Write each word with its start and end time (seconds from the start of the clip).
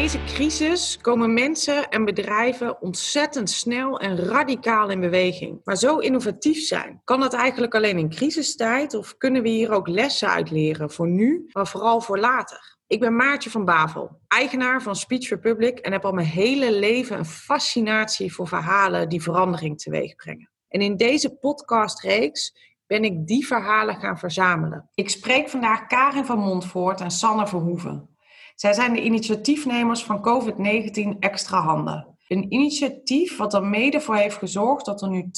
deze 0.00 0.24
crisis 0.24 0.98
komen 1.00 1.32
mensen 1.32 1.88
en 1.88 2.04
bedrijven 2.04 2.82
ontzettend 2.82 3.50
snel 3.50 4.00
en 4.00 4.16
radicaal 4.16 4.90
in 4.90 5.00
beweging. 5.00 5.60
Maar 5.64 5.76
zo 5.76 5.98
innovatief 5.98 6.66
zijn, 6.66 7.00
kan 7.04 7.20
dat 7.20 7.32
eigenlijk 7.32 7.74
alleen 7.74 7.98
in 7.98 8.08
crisistijd 8.08 8.94
of 8.94 9.16
kunnen 9.16 9.42
we 9.42 9.48
hier 9.48 9.72
ook 9.72 9.88
lessen 9.88 10.28
uit 10.28 10.50
leren 10.50 10.90
voor 10.90 11.08
nu, 11.08 11.48
maar 11.52 11.66
vooral 11.66 12.00
voor 12.00 12.18
later? 12.18 12.78
Ik 12.86 13.00
ben 13.00 13.16
Maartje 13.16 13.50
van 13.50 13.64
Bavel, 13.64 14.20
eigenaar 14.28 14.82
van 14.82 14.96
Speech 14.96 15.28
Republic 15.28 15.78
en 15.78 15.92
heb 15.92 16.04
al 16.04 16.12
mijn 16.12 16.26
hele 16.26 16.72
leven 16.72 17.18
een 17.18 17.24
fascinatie 17.24 18.34
voor 18.34 18.48
verhalen 18.48 19.08
die 19.08 19.22
verandering 19.22 19.78
teweeg 19.78 20.14
brengen. 20.14 20.50
En 20.68 20.80
in 20.80 20.96
deze 20.96 21.34
podcastreeks 21.34 22.54
ben 22.86 23.04
ik 23.04 23.26
die 23.26 23.46
verhalen 23.46 23.96
gaan 23.96 24.18
verzamelen. 24.18 24.90
Ik 24.94 25.10
spreek 25.10 25.48
vandaag 25.48 25.86
Karin 25.86 26.24
van 26.24 26.38
Montvoort 26.38 27.00
en 27.00 27.10
Sanne 27.10 27.46
Verhoeven. 27.46 28.13
Zij 28.54 28.72
zijn 28.72 28.92
de 28.92 29.02
initiatiefnemers 29.02 30.04
van 30.04 30.22
COVID-19 30.22 31.18
Extra 31.18 31.60
Handen. 31.60 32.14
Een 32.28 32.52
initiatief 32.52 33.36
wat 33.36 33.54
er 33.54 33.64
mede 33.64 34.00
voor 34.00 34.16
heeft 34.16 34.36
gezorgd 34.36 34.84
dat 34.84 35.02
er 35.02 35.08
nu 35.08 35.30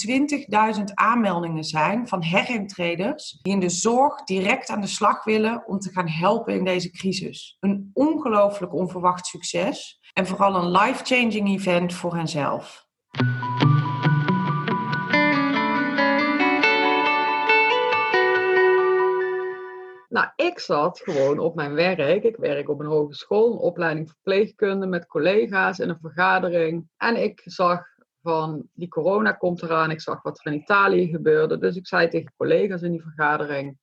20.000 0.77 0.85
aanmeldingen 0.95 1.65
zijn 1.65 2.09
van 2.09 2.23
herintreders 2.23 3.39
die 3.43 3.53
in 3.53 3.61
de 3.61 3.69
zorg 3.69 4.25
direct 4.25 4.69
aan 4.69 4.81
de 4.81 4.87
slag 4.87 5.25
willen 5.25 5.67
om 5.67 5.79
te 5.79 5.93
gaan 5.93 6.09
helpen 6.09 6.55
in 6.55 6.65
deze 6.65 6.91
crisis. 6.91 7.57
Een 7.61 7.91
ongelooflijk 7.93 8.75
onverwacht 8.75 9.27
succes 9.27 10.01
en 10.13 10.27
vooral 10.27 10.55
een 10.55 10.71
life-changing 10.71 11.49
event 11.49 11.95
voor 11.95 12.17
henzelf. 12.17 12.87
Nou, 20.09 20.29
ik 20.37 20.59
zat 20.59 21.01
gewoon 21.01 21.39
op 21.39 21.55
mijn 21.55 21.75
werk. 21.75 22.25
Ik 22.25 22.37
werk 22.37 22.69
op 22.69 22.81
een 22.81 22.87
hogeschool, 22.87 23.53
een 23.53 23.59
opleiding 23.59 24.09
verpleegkunde 24.09 24.87
met 24.87 25.07
collega's 25.07 25.79
in 25.79 25.89
een 25.89 25.99
vergadering. 26.01 26.89
En 26.97 27.23
ik 27.23 27.43
zag 27.45 27.85
van 28.23 28.69
die 28.73 28.89
corona 28.89 29.33
komt 29.33 29.63
eraan. 29.63 29.91
Ik 29.91 30.01
zag 30.01 30.23
wat 30.23 30.39
er 30.39 30.53
in 30.53 30.59
Italië 30.61 31.09
gebeurde. 31.09 31.59
Dus 31.59 31.77
ik 31.77 31.87
zei 31.87 32.09
tegen 32.09 32.33
collega's 32.37 32.83
in 32.83 32.91
die 32.91 33.03
vergadering: 33.03 33.79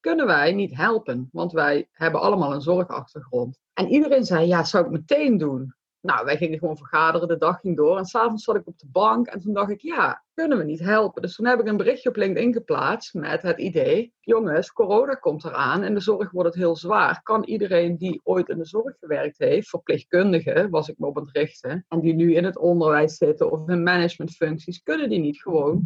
kunnen 0.00 0.26
wij 0.26 0.52
niet 0.52 0.76
helpen? 0.76 1.28
Want 1.32 1.52
wij 1.52 1.88
hebben 1.92 2.20
allemaal 2.20 2.54
een 2.54 2.60
zorgachtergrond. 2.60 3.58
En 3.72 3.88
iedereen 3.88 4.24
zei: 4.24 4.46
ja, 4.46 4.64
zou 4.64 4.84
ik 4.84 4.90
meteen 4.90 5.38
doen. 5.38 5.74
Nou, 6.02 6.24
wij 6.24 6.36
gingen 6.36 6.58
gewoon 6.58 6.76
vergaderen, 6.76 7.28
de 7.28 7.36
dag 7.36 7.60
ging 7.60 7.76
door. 7.76 7.98
En 7.98 8.04
s'avonds 8.04 8.44
zat 8.44 8.56
ik 8.56 8.66
op 8.66 8.78
de 8.78 8.88
bank 8.92 9.26
en 9.26 9.40
toen 9.40 9.54
dacht 9.54 9.70
ik, 9.70 9.80
ja, 9.80 10.24
kunnen 10.34 10.58
we 10.58 10.64
niet 10.64 10.80
helpen? 10.80 11.22
Dus 11.22 11.36
toen 11.36 11.46
heb 11.46 11.60
ik 11.60 11.66
een 11.66 11.76
berichtje 11.76 12.08
op 12.08 12.16
LinkedIn 12.16 12.52
geplaatst 12.52 13.14
met 13.14 13.42
het 13.42 13.58
idee, 13.58 14.12
jongens, 14.20 14.72
corona 14.72 15.14
komt 15.14 15.44
eraan 15.44 15.82
en 15.82 15.94
de 15.94 16.00
zorg 16.00 16.30
wordt 16.30 16.48
het 16.48 16.58
heel 16.58 16.76
zwaar. 16.76 17.22
Kan 17.22 17.44
iedereen 17.44 17.96
die 17.96 18.20
ooit 18.24 18.48
in 18.48 18.58
de 18.58 18.64
zorg 18.64 18.96
gewerkt 19.00 19.38
heeft, 19.38 19.68
verpleegkundige 19.68 20.68
was 20.70 20.88
ik 20.88 20.98
me 20.98 21.06
op 21.06 21.14
het 21.14 21.30
richten, 21.30 21.84
en 21.88 22.00
die 22.00 22.14
nu 22.14 22.34
in 22.34 22.44
het 22.44 22.58
onderwijs 22.58 23.16
zitten 23.16 23.50
of 23.50 23.68
in 23.68 23.82
managementfuncties, 23.82 24.82
kunnen 24.82 25.08
die 25.08 25.20
niet 25.20 25.42
gewoon 25.42 25.84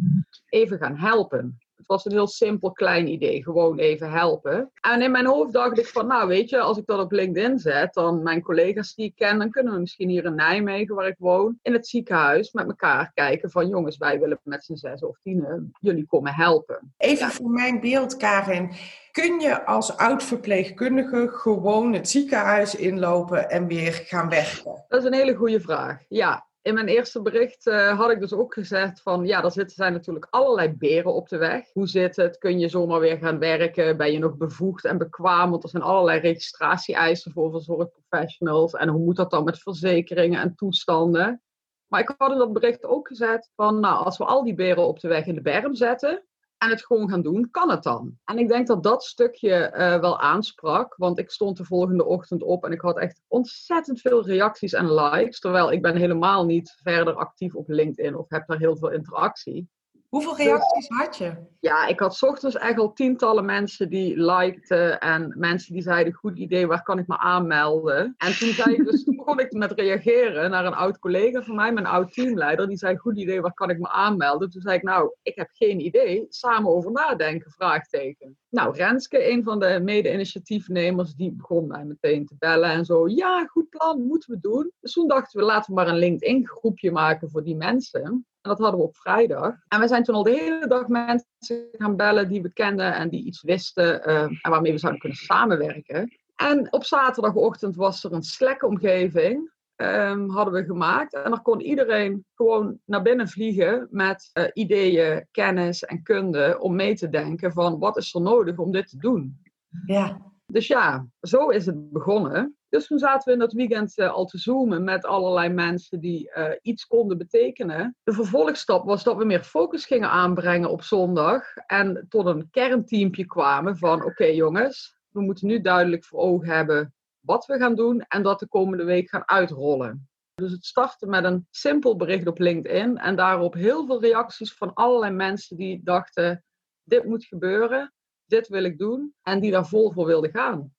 even 0.49 0.77
gaan 0.77 0.97
helpen? 0.97 1.57
Het 1.77 1.87
was 1.87 2.05
een 2.05 2.11
heel 2.11 2.27
simpel 2.27 2.71
klein 2.71 3.07
idee, 3.07 3.43
gewoon 3.43 3.77
even 3.77 4.11
helpen. 4.11 4.71
En 4.81 5.01
in 5.01 5.11
mijn 5.11 5.25
hoofd 5.25 5.53
dacht 5.53 5.79
ik 5.79 5.87
van, 5.87 6.07
nou 6.07 6.27
weet 6.27 6.49
je, 6.49 6.59
als 6.59 6.77
ik 6.77 6.85
dat 6.85 6.99
op 6.99 7.11
LinkedIn 7.11 7.59
zet, 7.59 7.93
dan 7.93 8.23
mijn 8.23 8.41
collega's 8.41 8.95
die 8.95 9.05
ik 9.05 9.15
ken, 9.15 9.39
dan 9.39 9.49
kunnen 9.49 9.73
we 9.73 9.79
misschien 9.79 10.09
hier 10.09 10.25
in 10.25 10.35
Nijmegen, 10.35 10.95
waar 10.95 11.07
ik 11.07 11.15
woon, 11.17 11.59
in 11.61 11.73
het 11.73 11.87
ziekenhuis 11.87 12.51
met 12.51 12.67
elkaar 12.67 13.11
kijken 13.13 13.51
van, 13.51 13.67
jongens, 13.67 13.97
wij 13.97 14.19
willen 14.19 14.39
met 14.43 14.63
z'n 14.63 14.75
zes 14.75 15.01
of 15.03 15.17
tien 15.23 15.73
jullie 15.79 16.05
komen 16.05 16.33
helpen. 16.33 16.93
Even 16.97 17.31
voor 17.31 17.49
mijn 17.49 17.79
beeld, 17.79 18.17
Karin. 18.17 18.71
Kun 19.11 19.39
je 19.39 19.65
als 19.65 19.97
oud-verpleegkundige 19.97 21.27
gewoon 21.31 21.93
het 21.93 22.09
ziekenhuis 22.09 22.75
inlopen 22.75 23.49
en 23.49 23.67
weer 23.67 23.93
gaan 23.93 24.29
werken? 24.29 24.85
Dat 24.87 24.99
is 24.99 25.05
een 25.05 25.13
hele 25.13 25.35
goede 25.35 25.59
vraag. 25.59 26.03
Ja, 26.07 26.46
in 26.67 26.73
mijn 26.73 26.87
eerste 26.87 27.21
bericht 27.21 27.67
uh, 27.67 27.99
had 27.99 28.11
ik 28.11 28.19
dus 28.19 28.33
ook 28.33 28.53
gezegd 28.53 29.01
van 29.01 29.25
ja, 29.25 29.43
er 29.43 29.51
zitten 29.51 29.75
zijn 29.75 29.93
natuurlijk 29.93 30.27
allerlei 30.29 30.73
beren 30.73 31.13
op 31.13 31.29
de 31.29 31.37
weg. 31.37 31.69
Hoe 31.73 31.87
zit 31.87 32.15
het? 32.15 32.37
Kun 32.37 32.59
je 32.59 32.69
zomaar 32.69 32.99
weer 32.99 33.17
gaan 33.17 33.39
werken? 33.39 33.97
Ben 33.97 34.11
je 34.11 34.19
nog 34.19 34.37
bevoegd 34.37 34.85
en 34.85 34.97
bekwaam? 34.97 35.49
Want 35.49 35.63
er 35.63 35.69
zijn 35.69 35.83
allerlei 35.83 36.19
registratie-eisen 36.19 37.31
voor 37.31 37.51
verzorgprofessionals. 37.51 38.73
En 38.73 38.87
hoe 38.87 39.03
moet 39.03 39.15
dat 39.15 39.31
dan 39.31 39.43
met 39.43 39.59
verzekeringen 39.59 40.41
en 40.41 40.55
toestanden? 40.55 41.41
Maar 41.87 42.01
ik 42.01 42.13
had 42.17 42.31
in 42.31 42.37
dat 42.37 42.53
bericht 42.53 42.85
ook 42.85 43.07
gezet 43.07 43.51
van 43.55 43.79
nou, 43.79 44.05
als 44.05 44.17
we 44.17 44.25
al 44.25 44.43
die 44.43 44.55
beren 44.55 44.87
op 44.87 44.99
de 44.99 45.07
weg 45.07 45.25
in 45.25 45.35
de 45.35 45.41
berm 45.41 45.75
zetten, 45.75 46.26
en 46.57 46.69
het 46.69 46.85
gewoon 46.85 47.09
gaan 47.09 47.21
doen, 47.21 47.51
kan 47.51 47.69
het 47.69 47.83
dan? 47.83 48.17
En 48.25 48.37
ik 48.37 48.47
denk 48.47 48.67
dat 48.67 48.83
dat 48.83 49.03
stukje 49.03 49.73
uh, 49.73 49.99
wel 49.99 50.19
aansprak, 50.19 50.95
want 50.95 51.19
ik 51.19 51.31
stond 51.31 51.57
de 51.57 51.65
volgende 51.65 52.05
ochtend 52.05 52.43
op 52.43 52.65
en 52.65 52.71
ik 52.71 52.81
had 52.81 52.97
echt 52.97 53.21
ontzettend 53.27 54.01
veel 54.01 54.25
reacties 54.25 54.73
en 54.73 54.93
likes, 54.93 55.39
terwijl 55.39 55.71
ik 55.71 55.81
ben 55.81 55.95
helemaal 55.95 56.45
niet 56.45 56.77
verder 56.83 57.15
actief 57.15 57.55
op 57.55 57.69
LinkedIn 57.69 58.15
of 58.15 58.29
heb 58.29 58.47
daar 58.47 58.57
heel 58.57 58.77
veel 58.77 58.91
interactie. 58.91 59.67
Hoeveel 60.09 60.37
reacties 60.37 60.87
had 60.87 61.17
je? 61.17 61.33
Ja, 61.59 61.87
ik 61.87 61.99
had 61.99 62.23
ochtends 62.23 62.55
echt 62.55 62.77
al 62.77 62.93
tientallen 62.93 63.45
mensen 63.45 63.89
die 63.89 64.17
likten 64.21 64.99
en 64.99 65.33
mensen 65.37 65.73
die 65.73 65.81
zeiden, 65.81 66.13
goed 66.13 66.37
idee, 66.37 66.67
waar 66.67 66.83
kan 66.83 66.99
ik 66.99 67.07
me 67.07 67.17
aanmelden? 67.17 68.13
En 68.17 68.37
toen, 68.37 68.49
zei 68.49 68.75
ik 68.75 68.85
dus, 68.85 69.03
toen 69.03 69.15
begon 69.15 69.39
ik 69.39 69.51
met 69.51 69.71
reageren 69.71 70.49
naar 70.49 70.65
een 70.65 70.73
oud 70.73 70.99
collega 70.99 71.41
van 71.41 71.55
mij, 71.55 71.73
mijn 71.73 71.85
oud 71.85 72.13
teamleider, 72.13 72.67
die 72.67 72.77
zei, 72.77 72.97
goed 72.97 73.17
idee, 73.17 73.41
waar 73.41 73.53
kan 73.53 73.69
ik 73.69 73.79
me 73.79 73.89
aanmelden? 73.89 74.49
Toen 74.49 74.61
zei 74.61 74.75
ik, 74.75 74.83
nou, 74.83 75.13
ik 75.21 75.35
heb 75.35 75.49
geen 75.51 75.79
idee, 75.79 76.25
samen 76.29 76.71
over 76.71 76.91
nadenken, 76.91 77.51
vraagteken. 77.51 78.37
Nou, 78.49 78.75
Renske, 78.75 79.29
een 79.29 79.43
van 79.43 79.59
de 79.59 79.79
mede-initiatiefnemers, 79.83 81.13
die 81.13 81.31
begon 81.31 81.67
mij 81.67 81.85
meteen 81.85 82.25
te 82.25 82.35
bellen 82.39 82.69
en 82.69 82.85
zo, 82.85 83.07
ja, 83.07 83.45
goed 83.45 83.69
plan, 83.69 84.01
moeten 84.01 84.33
we 84.33 84.39
doen. 84.39 84.71
Dus 84.79 84.93
toen 84.93 85.07
dachten 85.07 85.39
we, 85.39 85.45
laten 85.45 85.69
we 85.69 85.79
maar 85.79 85.87
een 85.87 85.97
LinkedIn-groepje 85.97 86.91
maken 86.91 87.29
voor 87.29 87.43
die 87.43 87.55
mensen. 87.55 88.25
En 88.47 88.53
dat 88.53 88.61
hadden 88.61 88.79
we 88.79 88.87
op 88.87 88.97
vrijdag. 88.97 89.55
En 89.67 89.79
we 89.79 89.87
zijn 89.87 90.03
toen 90.03 90.15
al 90.15 90.23
de 90.23 90.31
hele 90.31 90.67
dag 90.67 90.87
mensen 90.87 91.67
gaan 91.71 91.95
bellen 91.95 92.27
die 92.29 92.41
we 92.41 92.53
kenden 92.53 92.93
en 92.93 93.09
die 93.09 93.25
iets 93.25 93.41
wisten 93.41 94.09
uh, 94.09 94.21
en 94.21 94.49
waarmee 94.49 94.71
we 94.71 94.77
zouden 94.77 95.01
kunnen 95.01 95.17
samenwerken. 95.17 96.17
En 96.35 96.73
op 96.73 96.83
zaterdagochtend 96.83 97.75
was 97.75 98.03
er 98.03 98.13
een 98.13 98.23
Slack-omgeving. 98.23 99.51
Um, 99.75 100.29
hadden 100.29 100.53
we 100.53 100.63
gemaakt. 100.63 101.13
En 101.13 101.29
dan 101.29 101.41
kon 101.41 101.61
iedereen 101.61 102.25
gewoon 102.35 102.79
naar 102.85 103.01
binnen 103.01 103.27
vliegen 103.27 103.87
met 103.91 104.29
uh, 104.33 104.43
ideeën, 104.53 105.27
kennis 105.31 105.83
en 105.83 106.03
kunde 106.03 106.59
om 106.59 106.75
mee 106.75 106.95
te 106.95 107.09
denken 107.09 107.51
van 107.51 107.79
wat 107.79 107.97
is 107.97 108.13
er 108.13 108.21
nodig 108.21 108.57
om 108.57 108.71
dit 108.71 108.89
te 108.89 108.97
doen. 108.97 109.41
Ja. 109.85 110.21
Dus 110.45 110.67
ja, 110.67 111.07
zo 111.21 111.49
is 111.49 111.65
het 111.65 111.91
begonnen. 111.91 112.56
Dus 112.69 112.87
toen 112.87 112.99
zaten 112.99 113.25
we 113.25 113.31
in 113.31 113.39
dat 113.39 113.53
weekend 113.53 113.97
uh, 113.97 114.13
al 114.13 114.25
te 114.25 114.37
zoomen 114.37 114.83
met 114.83 115.05
allerlei 115.05 115.49
mensen 115.49 115.99
die 115.99 116.31
uh, 116.37 116.49
iets 116.61 116.85
konden 116.85 117.17
betekenen. 117.17 117.95
De 118.03 118.13
vervolgstap 118.13 118.85
was 118.85 119.03
dat 119.03 119.17
we 119.17 119.25
meer 119.25 119.43
focus 119.43 119.85
gingen 119.85 120.09
aanbrengen 120.09 120.69
op 120.69 120.81
zondag. 120.81 121.55
En 121.55 122.05
tot 122.09 122.25
een 122.25 122.49
kernteampje 122.49 123.25
kwamen 123.25 123.77
van 123.77 124.03
oké 124.03 124.25
jongens, 124.25 124.97
we 125.09 125.21
moeten 125.21 125.47
nu 125.47 125.61
duidelijk 125.61 126.05
voor 126.05 126.19
ogen 126.19 126.47
hebben 126.47 126.93
wat 127.19 127.45
we 127.45 127.57
gaan 127.57 127.75
doen 127.75 128.01
en 128.01 128.23
dat 128.23 128.39
de 128.39 128.47
komende 128.47 128.83
week 128.83 129.09
gaan 129.09 129.27
uitrollen. 129.27 130.09
Dus 130.35 130.51
het 130.51 130.65
startte 130.65 131.07
met 131.07 131.23
een 131.23 131.47
simpel 131.49 131.95
bericht 131.95 132.27
op 132.27 132.39
LinkedIn 132.39 132.97
en 132.97 133.15
daarop 133.15 133.53
heel 133.53 133.85
veel 133.85 134.01
reacties 134.01 134.53
van 134.53 134.73
allerlei 134.73 135.13
mensen 135.13 135.57
die 135.57 135.81
dachten: 135.83 136.43
dit 136.83 137.03
moet 137.05 137.25
gebeuren, 137.25 137.93
dit 138.25 138.47
wil 138.47 138.63
ik 138.63 138.77
doen 138.77 139.13
en 139.21 139.39
die 139.39 139.51
daar 139.51 139.67
vol 139.67 139.91
voor 139.91 140.05
wilden 140.05 140.31
gaan. 140.31 140.75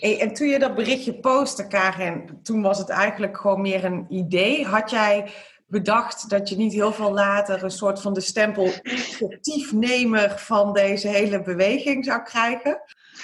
En 0.00 0.32
toen 0.34 0.46
je 0.46 0.58
dat 0.58 0.74
berichtje 0.74 1.14
postte, 1.14 1.66
Karen, 1.66 2.40
toen 2.42 2.62
was 2.62 2.78
het 2.78 2.88
eigenlijk 2.88 3.36
gewoon 3.36 3.60
meer 3.60 3.84
een 3.84 4.06
idee. 4.08 4.66
Had 4.66 4.90
jij 4.90 5.30
bedacht 5.66 6.30
dat 6.30 6.48
je 6.48 6.56
niet 6.56 6.72
heel 6.72 6.92
veel 6.92 7.12
later 7.12 7.64
een 7.64 7.70
soort 7.70 8.00
van 8.00 8.12
de 8.12 8.20
stempel 8.20 8.68
initiatiefnemer 8.82 10.38
van 10.38 10.72
deze 10.72 11.08
hele 11.08 11.42
beweging 11.42 12.04
zou 12.04 12.22
krijgen? 12.22 12.80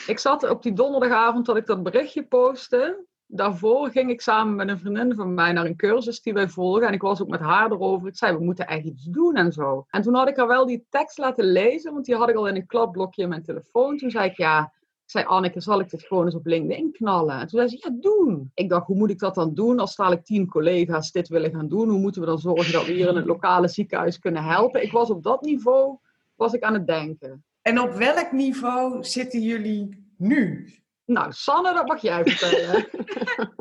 Ik 0.07 0.19
zat 0.19 0.49
op 0.49 0.63
die 0.63 0.73
donderdagavond 0.73 1.47
dat 1.47 1.57
ik 1.57 1.67
dat 1.67 1.83
berichtje 1.83 2.27
postte. 2.27 3.05
Daarvoor 3.27 3.91
ging 3.91 4.11
ik 4.11 4.21
samen 4.21 4.55
met 4.55 4.69
een 4.69 4.79
vriendin 4.79 5.15
van 5.15 5.35
mij 5.35 5.53
naar 5.53 5.65
een 5.65 5.77
cursus 5.77 6.23
die 6.23 6.33
wij 6.33 6.49
volgen. 6.49 6.87
En 6.87 6.93
ik 6.93 7.03
was 7.03 7.23
ook 7.23 7.29
met 7.29 7.41
haar 7.41 7.71
erover. 7.71 8.09
Ik 8.09 8.17
zei, 8.17 8.37
we 8.37 8.45
moeten 8.45 8.67
echt 8.67 8.85
iets 8.85 9.05
doen 9.05 9.35
en 9.35 9.53
zo. 9.53 9.87
En 9.91 10.03
toen 10.03 10.15
had 10.15 10.29
ik 10.29 10.37
haar 10.37 10.47
wel 10.47 10.67
die 10.67 10.87
tekst 10.91 11.19
laten 11.19 11.45
lezen, 11.45 11.93
want 11.93 12.05
die 12.05 12.17
had 12.17 12.29
ik 12.29 12.37
al 12.37 12.49
in 12.49 12.57
een 12.57 12.67
kladblokje 12.67 13.23
in 13.23 13.29
mijn 13.29 13.43
telefoon. 13.43 13.97
Toen 13.97 14.11
zei 14.11 14.29
ik, 14.29 14.37
ja, 14.37 14.73
zei, 15.11 15.25
Anneke, 15.25 15.61
zal 15.61 15.81
ik 15.81 15.91
dit 15.91 16.03
gewoon 16.03 16.25
eens 16.25 16.35
op 16.35 16.47
LinkedIn 16.47 16.93
knallen? 16.93 17.35
En 17.35 17.49
toen 17.49 17.59
zei 17.59 17.69
ze, 17.69 17.79
ja, 17.81 17.97
doen. 18.01 18.51
Ik 18.55 18.69
dacht, 18.69 18.87
hoe 18.87 18.97
moet 18.97 19.11
ik 19.11 19.19
dat 19.19 19.35
dan 19.35 19.55
doen 19.55 19.79
als 19.79 19.97
dadelijk 19.97 20.25
tien 20.25 20.47
collega's 20.47 21.13
dit 21.13 21.29
willen 21.29 21.51
gaan 21.51 21.69
doen? 21.69 21.89
Hoe 21.89 21.99
moeten 21.99 22.21
we 22.21 22.27
dan 22.27 22.39
zorgen 22.39 22.73
dat 22.73 22.87
we 22.87 22.93
hier 22.93 23.09
in 23.09 23.17
het 23.17 23.27
lokale 23.27 23.69
ziekenhuis 23.69 24.19
kunnen 24.19 24.45
helpen? 24.45 24.83
Ik 24.83 24.93
was 24.93 25.11
op 25.11 25.23
dat 25.23 25.43
niveau, 25.43 25.99
was 26.35 26.53
ik 26.53 26.63
aan 26.63 26.75
het 26.75 26.87
denken. 26.87 27.45
En 27.63 27.81
op 27.81 27.93
welk 27.93 28.33
niveau 28.33 29.05
zitten 29.05 29.41
jullie 29.41 30.13
nu? 30.17 30.71
Nou, 31.05 31.33
Sanne, 31.33 31.75
dat 31.75 31.87
mag 31.87 32.03
jij 32.03 32.25
vertellen. 32.25 32.89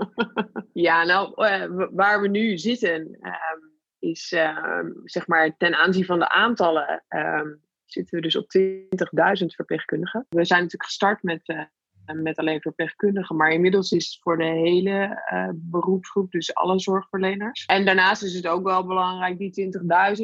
ja, 0.88 1.04
nou, 1.04 1.46
uh, 1.46 1.88
waar 1.92 2.22
we 2.22 2.28
nu 2.28 2.58
zitten, 2.58 3.18
uh, 3.22 3.34
is 4.00 4.32
uh, 4.32 4.80
zeg 5.04 5.28
maar 5.28 5.58
ten 5.58 5.76
aanzien 5.76 6.06
van 6.06 6.20
de 6.20 6.30
aantallen 6.30 7.04
ehm, 7.08 7.48
zitten 7.86 8.16
we 8.16 8.22
dus 8.22 8.36
op 8.36 8.46
20.000 8.58 9.46
verpleegkundigen. 9.46 10.26
We 10.30 10.46
zijn 10.46 10.62
natuurlijk 10.62 10.90
gestart 10.90 11.24
met 11.24 11.50
uh, 11.50 11.64
met 12.14 12.38
alleen 12.38 12.62
verpleegkundigen. 12.62 13.36
Maar 13.36 13.52
inmiddels 13.52 13.92
is 13.92 14.06
het 14.06 14.22
voor 14.22 14.38
de 14.38 14.44
hele 14.44 15.24
uh, 15.34 15.50
beroepsgroep, 15.54 16.32
dus 16.32 16.56
alle 16.56 16.80
zorgverleners. 16.80 17.66
En 17.66 17.86
daarnaast 17.86 18.24
is 18.24 18.34
het 18.34 18.48
ook 18.48 18.64
wel 18.64 18.86
belangrijk, 18.86 19.38
die 19.38 19.72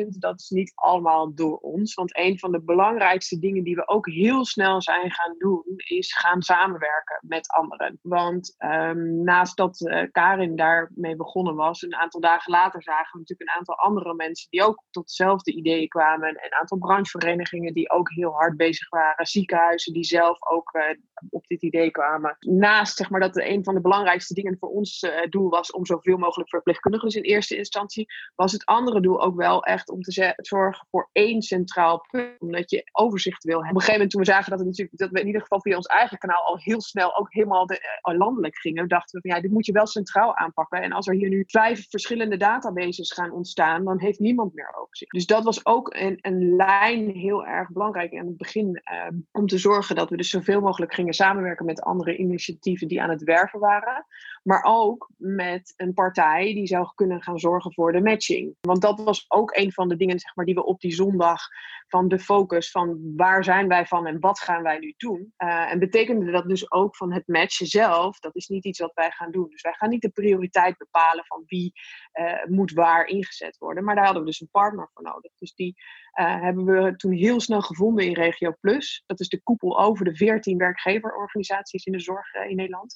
20.000, 0.03 0.07
dat 0.07 0.39
is 0.39 0.49
niet 0.49 0.71
allemaal 0.75 1.35
door 1.35 1.57
ons. 1.57 1.93
Want 1.93 2.17
een 2.17 2.39
van 2.39 2.51
de 2.51 2.61
belangrijkste 2.61 3.39
dingen 3.39 3.63
die 3.63 3.75
we 3.75 3.87
ook 3.87 4.07
heel 4.07 4.45
snel 4.45 4.81
zijn 4.81 5.11
gaan 5.11 5.35
doen, 5.37 5.63
is 5.75 6.13
gaan 6.13 6.41
samenwerken 6.41 7.19
met 7.21 7.49
anderen. 7.49 7.99
Want 8.01 8.55
um, 8.59 9.23
naast 9.23 9.57
dat 9.57 9.81
uh, 9.81 10.03
Karin 10.11 10.55
daarmee 10.55 11.15
begonnen 11.15 11.55
was, 11.55 11.81
een 11.81 11.95
aantal 11.95 12.19
dagen 12.19 12.51
later 12.51 12.83
zagen 12.83 13.11
we 13.11 13.17
natuurlijk 13.17 13.49
een 13.49 13.57
aantal 13.57 13.75
andere 13.75 14.13
mensen 14.13 14.47
die 14.49 14.63
ook 14.63 14.83
tot 14.89 15.03
hetzelfde 15.03 15.53
ideeën 15.53 15.87
kwamen. 15.87 16.29
Een 16.29 16.59
aantal 16.59 16.77
brancheverenigingen 16.77 17.73
die 17.73 17.89
ook 17.89 18.11
heel 18.11 18.31
hard 18.31 18.57
bezig 18.57 18.89
waren. 18.89 19.25
Ziekenhuizen 19.25 19.93
die 19.93 20.03
zelf 20.03 20.49
ook 20.51 20.73
uh, 20.73 20.83
op 21.29 21.47
dit 21.47 21.61
idee 21.61 21.70
kwamen. 21.91 22.37
Naast 22.39 22.97
zeg 22.97 23.09
maar, 23.09 23.19
dat 23.19 23.37
een 23.37 23.63
van 23.63 23.73
de 23.73 23.81
belangrijkste 23.81 24.33
dingen 24.33 24.57
voor 24.59 24.69
ons 24.69 25.03
uh, 25.03 25.11
doel 25.29 25.49
was 25.49 25.71
om 25.71 25.85
zoveel 25.85 26.17
mogelijk 26.17 26.49
verpleegkundigen 26.49 27.07
dus 27.07 27.15
in 27.15 27.23
eerste 27.23 27.57
instantie, 27.57 28.07
was 28.35 28.51
het 28.51 28.65
andere 28.65 29.01
doel 29.01 29.21
ook 29.21 29.35
wel 29.35 29.63
echt 29.63 29.89
om 29.89 30.01
te 30.01 30.35
zorgen 30.35 30.87
voor 30.89 31.09
één 31.11 31.41
centraal 31.41 32.05
punt. 32.11 32.39
Omdat 32.39 32.69
je 32.69 32.89
overzicht 32.91 33.43
wil 33.43 33.63
hebben. 33.63 33.75
Op 33.75 33.81
een 33.81 33.87
gegeven 33.87 34.07
moment 34.07 34.11
toen 34.11 34.21
we 34.21 34.31
zagen 34.31 34.49
dat, 34.49 34.59
het 34.59 34.67
natuurlijk, 34.67 34.97
dat 34.97 35.09
we 35.09 35.19
in 35.19 35.25
ieder 35.25 35.41
geval 35.41 35.61
via 35.61 35.75
ons 35.75 35.85
eigen 35.85 36.17
kanaal 36.17 36.43
al 36.43 36.57
heel 36.57 36.81
snel 36.81 37.17
ook 37.17 37.33
helemaal 37.33 37.65
de, 37.65 37.99
uh, 38.09 38.17
landelijk 38.17 38.57
gingen, 38.57 38.87
dachten 38.87 39.21
we 39.21 39.27
van 39.27 39.35
ja, 39.35 39.41
dit 39.41 39.51
moet 39.51 39.65
je 39.65 39.71
wel 39.71 39.87
centraal 39.87 40.35
aanpakken. 40.35 40.81
En 40.81 40.91
als 40.91 41.07
er 41.07 41.13
hier 41.13 41.29
nu 41.29 41.43
vijf 41.47 41.89
verschillende 41.89 42.37
databases 42.37 43.11
gaan 43.13 43.31
ontstaan, 43.31 43.83
dan 43.83 43.99
heeft 43.99 44.19
niemand 44.19 44.53
meer 44.53 44.75
overzicht. 44.75 45.11
Dus 45.11 45.25
dat 45.25 45.43
was 45.43 45.65
ook 45.65 45.93
een, 45.93 46.17
een 46.21 46.55
lijn 46.55 47.09
heel 47.09 47.45
erg 47.45 47.71
belangrijk 47.71 48.13
aan 48.13 48.25
het 48.25 48.37
begin. 48.37 48.81
Uh, 48.91 49.19
om 49.31 49.47
te 49.47 49.57
zorgen 49.57 49.95
dat 49.95 50.09
we 50.09 50.17
dus 50.17 50.29
zoveel 50.29 50.61
mogelijk 50.61 50.93
gingen 50.93 51.13
samenwerken 51.13 51.60
met 51.65 51.81
andere 51.81 52.17
initiatieven 52.17 52.87
die 52.87 53.01
aan 53.01 53.09
het 53.09 53.23
werven 53.23 53.59
waren. 53.59 54.05
Maar 54.43 54.63
ook 54.63 55.09
met 55.17 55.73
een 55.77 55.93
partij 55.93 56.53
die 56.53 56.67
zou 56.67 56.91
kunnen 56.95 57.21
gaan 57.21 57.39
zorgen 57.39 57.73
voor 57.73 57.91
de 57.91 58.01
matching. 58.01 58.55
Want 58.61 58.81
dat 58.81 59.03
was 59.03 59.25
ook 59.27 59.55
een 59.55 59.71
van 59.71 59.89
de 59.89 59.95
dingen 59.95 60.19
zeg 60.19 60.35
maar, 60.35 60.45
die 60.45 60.55
we 60.55 60.65
op 60.65 60.79
die 60.79 60.93
zondag 60.93 61.41
van 61.87 62.07
de 62.07 62.19
focus 62.19 62.71
van 62.71 63.13
waar 63.15 63.43
zijn 63.43 63.67
wij 63.67 63.85
van 63.85 64.07
en 64.07 64.19
wat 64.19 64.39
gaan 64.39 64.63
wij 64.63 64.79
nu 64.79 64.93
doen. 64.97 65.33
Uh, 65.37 65.71
en 65.71 65.79
betekende 65.79 66.31
dat 66.31 66.47
dus 66.47 66.71
ook 66.71 66.95
van 66.95 67.13
het 67.13 67.27
matchen 67.27 67.67
zelf, 67.67 68.19
dat 68.19 68.35
is 68.35 68.47
niet 68.47 68.65
iets 68.65 68.79
wat 68.79 68.93
wij 68.93 69.11
gaan 69.11 69.31
doen. 69.31 69.49
Dus 69.49 69.61
wij 69.61 69.73
gaan 69.73 69.89
niet 69.89 70.01
de 70.01 70.09
prioriteit 70.09 70.77
bepalen 70.77 71.25
van 71.25 71.43
wie 71.45 71.73
uh, 72.13 72.45
moet 72.45 72.71
waar 72.71 73.05
ingezet 73.05 73.57
worden. 73.57 73.83
Maar 73.83 73.95
daar 73.95 74.05
hadden 74.05 74.23
we 74.23 74.29
dus 74.29 74.41
een 74.41 74.49
partner 74.51 74.89
voor 74.93 75.03
nodig. 75.03 75.31
Dus 75.37 75.53
die 75.53 75.75
uh, 76.19 76.41
hebben 76.41 76.65
we 76.65 76.95
toen 76.95 77.11
heel 77.11 77.39
snel 77.39 77.61
gevonden 77.61 78.05
in 78.05 78.13
Regio 78.13 78.53
Plus. 78.59 79.03
Dat 79.05 79.19
is 79.19 79.29
de 79.29 79.41
koepel 79.43 79.79
over 79.79 80.05
de 80.05 80.15
14 80.15 80.57
werkgeverorganisaties 80.57 81.85
in 81.85 81.91
de 81.91 81.99
zorg 81.99 82.33
in 82.33 82.55
Nederland. 82.55 82.95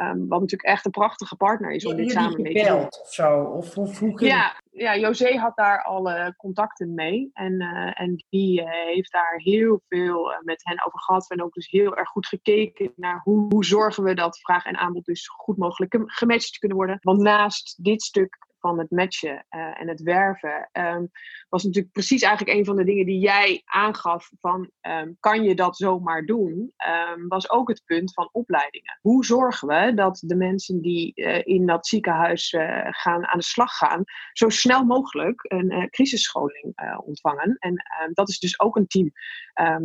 Um, 0.00 0.28
wat 0.28 0.40
natuurlijk 0.40 0.70
echt 0.70 0.84
een 0.84 0.90
prachtige 0.90 1.36
partner 1.36 1.70
is 1.70 1.86
om 1.86 1.96
dit 1.96 2.10
samen 2.10 2.42
mee 2.42 2.54
te 2.54 2.68
doen. 2.68 2.86
of 2.86 3.12
zo? 3.12 3.42
Of, 3.42 3.74
hoe 3.74 4.24
ja, 4.24 4.60
ja, 4.70 4.96
José 4.96 5.36
had 5.36 5.56
daar 5.56 5.82
alle 5.82 6.34
contacten 6.36 6.94
mee. 6.94 7.30
En, 7.32 7.52
uh, 7.52 8.00
en 8.00 8.24
die 8.28 8.62
heeft 8.70 9.12
daar 9.12 9.34
heel 9.36 9.80
veel 9.88 10.34
met 10.42 10.64
hen 10.64 10.86
over 10.86 11.00
gehad. 11.00 11.30
En 11.30 11.42
ook 11.42 11.52
dus 11.52 11.70
heel 11.70 11.96
erg 11.96 12.08
goed 12.08 12.26
gekeken 12.26 12.92
naar 12.96 13.20
hoe, 13.22 13.46
hoe 13.48 13.64
zorgen 13.64 14.04
we 14.04 14.14
dat 14.14 14.40
vraag 14.40 14.64
en 14.64 14.76
aanbod 14.76 15.04
dus 15.04 15.28
goed 15.28 15.56
mogelijk 15.56 15.96
gematcht 16.06 16.58
kunnen 16.58 16.76
worden. 16.76 16.98
Want 17.00 17.20
naast 17.20 17.84
dit 17.84 18.02
stuk 18.02 18.38
van 18.64 18.78
het 18.78 18.90
matchen 18.90 19.46
uh, 19.50 19.80
en 19.80 19.88
het 19.88 20.02
werven, 20.02 20.68
um, 20.72 21.10
was 21.48 21.64
natuurlijk 21.64 21.92
precies 21.92 22.22
eigenlijk 22.22 22.58
een 22.58 22.64
van 22.64 22.76
de 22.76 22.84
dingen 22.84 23.06
die 23.06 23.18
jij 23.18 23.62
aangaf 23.64 24.30
van 24.40 24.70
um, 24.80 25.16
kan 25.20 25.42
je 25.42 25.54
dat 25.54 25.76
zomaar 25.76 26.24
doen, 26.24 26.72
um, 27.12 27.28
was 27.28 27.50
ook 27.50 27.68
het 27.68 27.82
punt 27.84 28.12
van 28.12 28.28
opleidingen. 28.32 28.98
Hoe 29.00 29.24
zorgen 29.24 29.68
we 29.68 29.92
dat 29.94 30.22
de 30.26 30.36
mensen 30.36 30.80
die 30.80 31.12
uh, 31.14 31.40
in 31.44 31.66
dat 31.66 31.86
ziekenhuis 31.86 32.52
uh, 32.52 32.86
gaan 32.90 33.26
aan 33.26 33.38
de 33.38 33.44
slag 33.44 33.76
gaan, 33.76 34.04
zo 34.32 34.48
snel 34.48 34.84
mogelijk 34.84 35.40
een 35.42 35.88
crisisscholing 35.90 36.72
ontvangen? 37.04 37.56
En 37.58 37.82
dat 38.12 38.28
is 38.28 38.38
dus 38.38 38.60
ook 38.60 38.76
een 38.76 38.86
team 38.86 39.12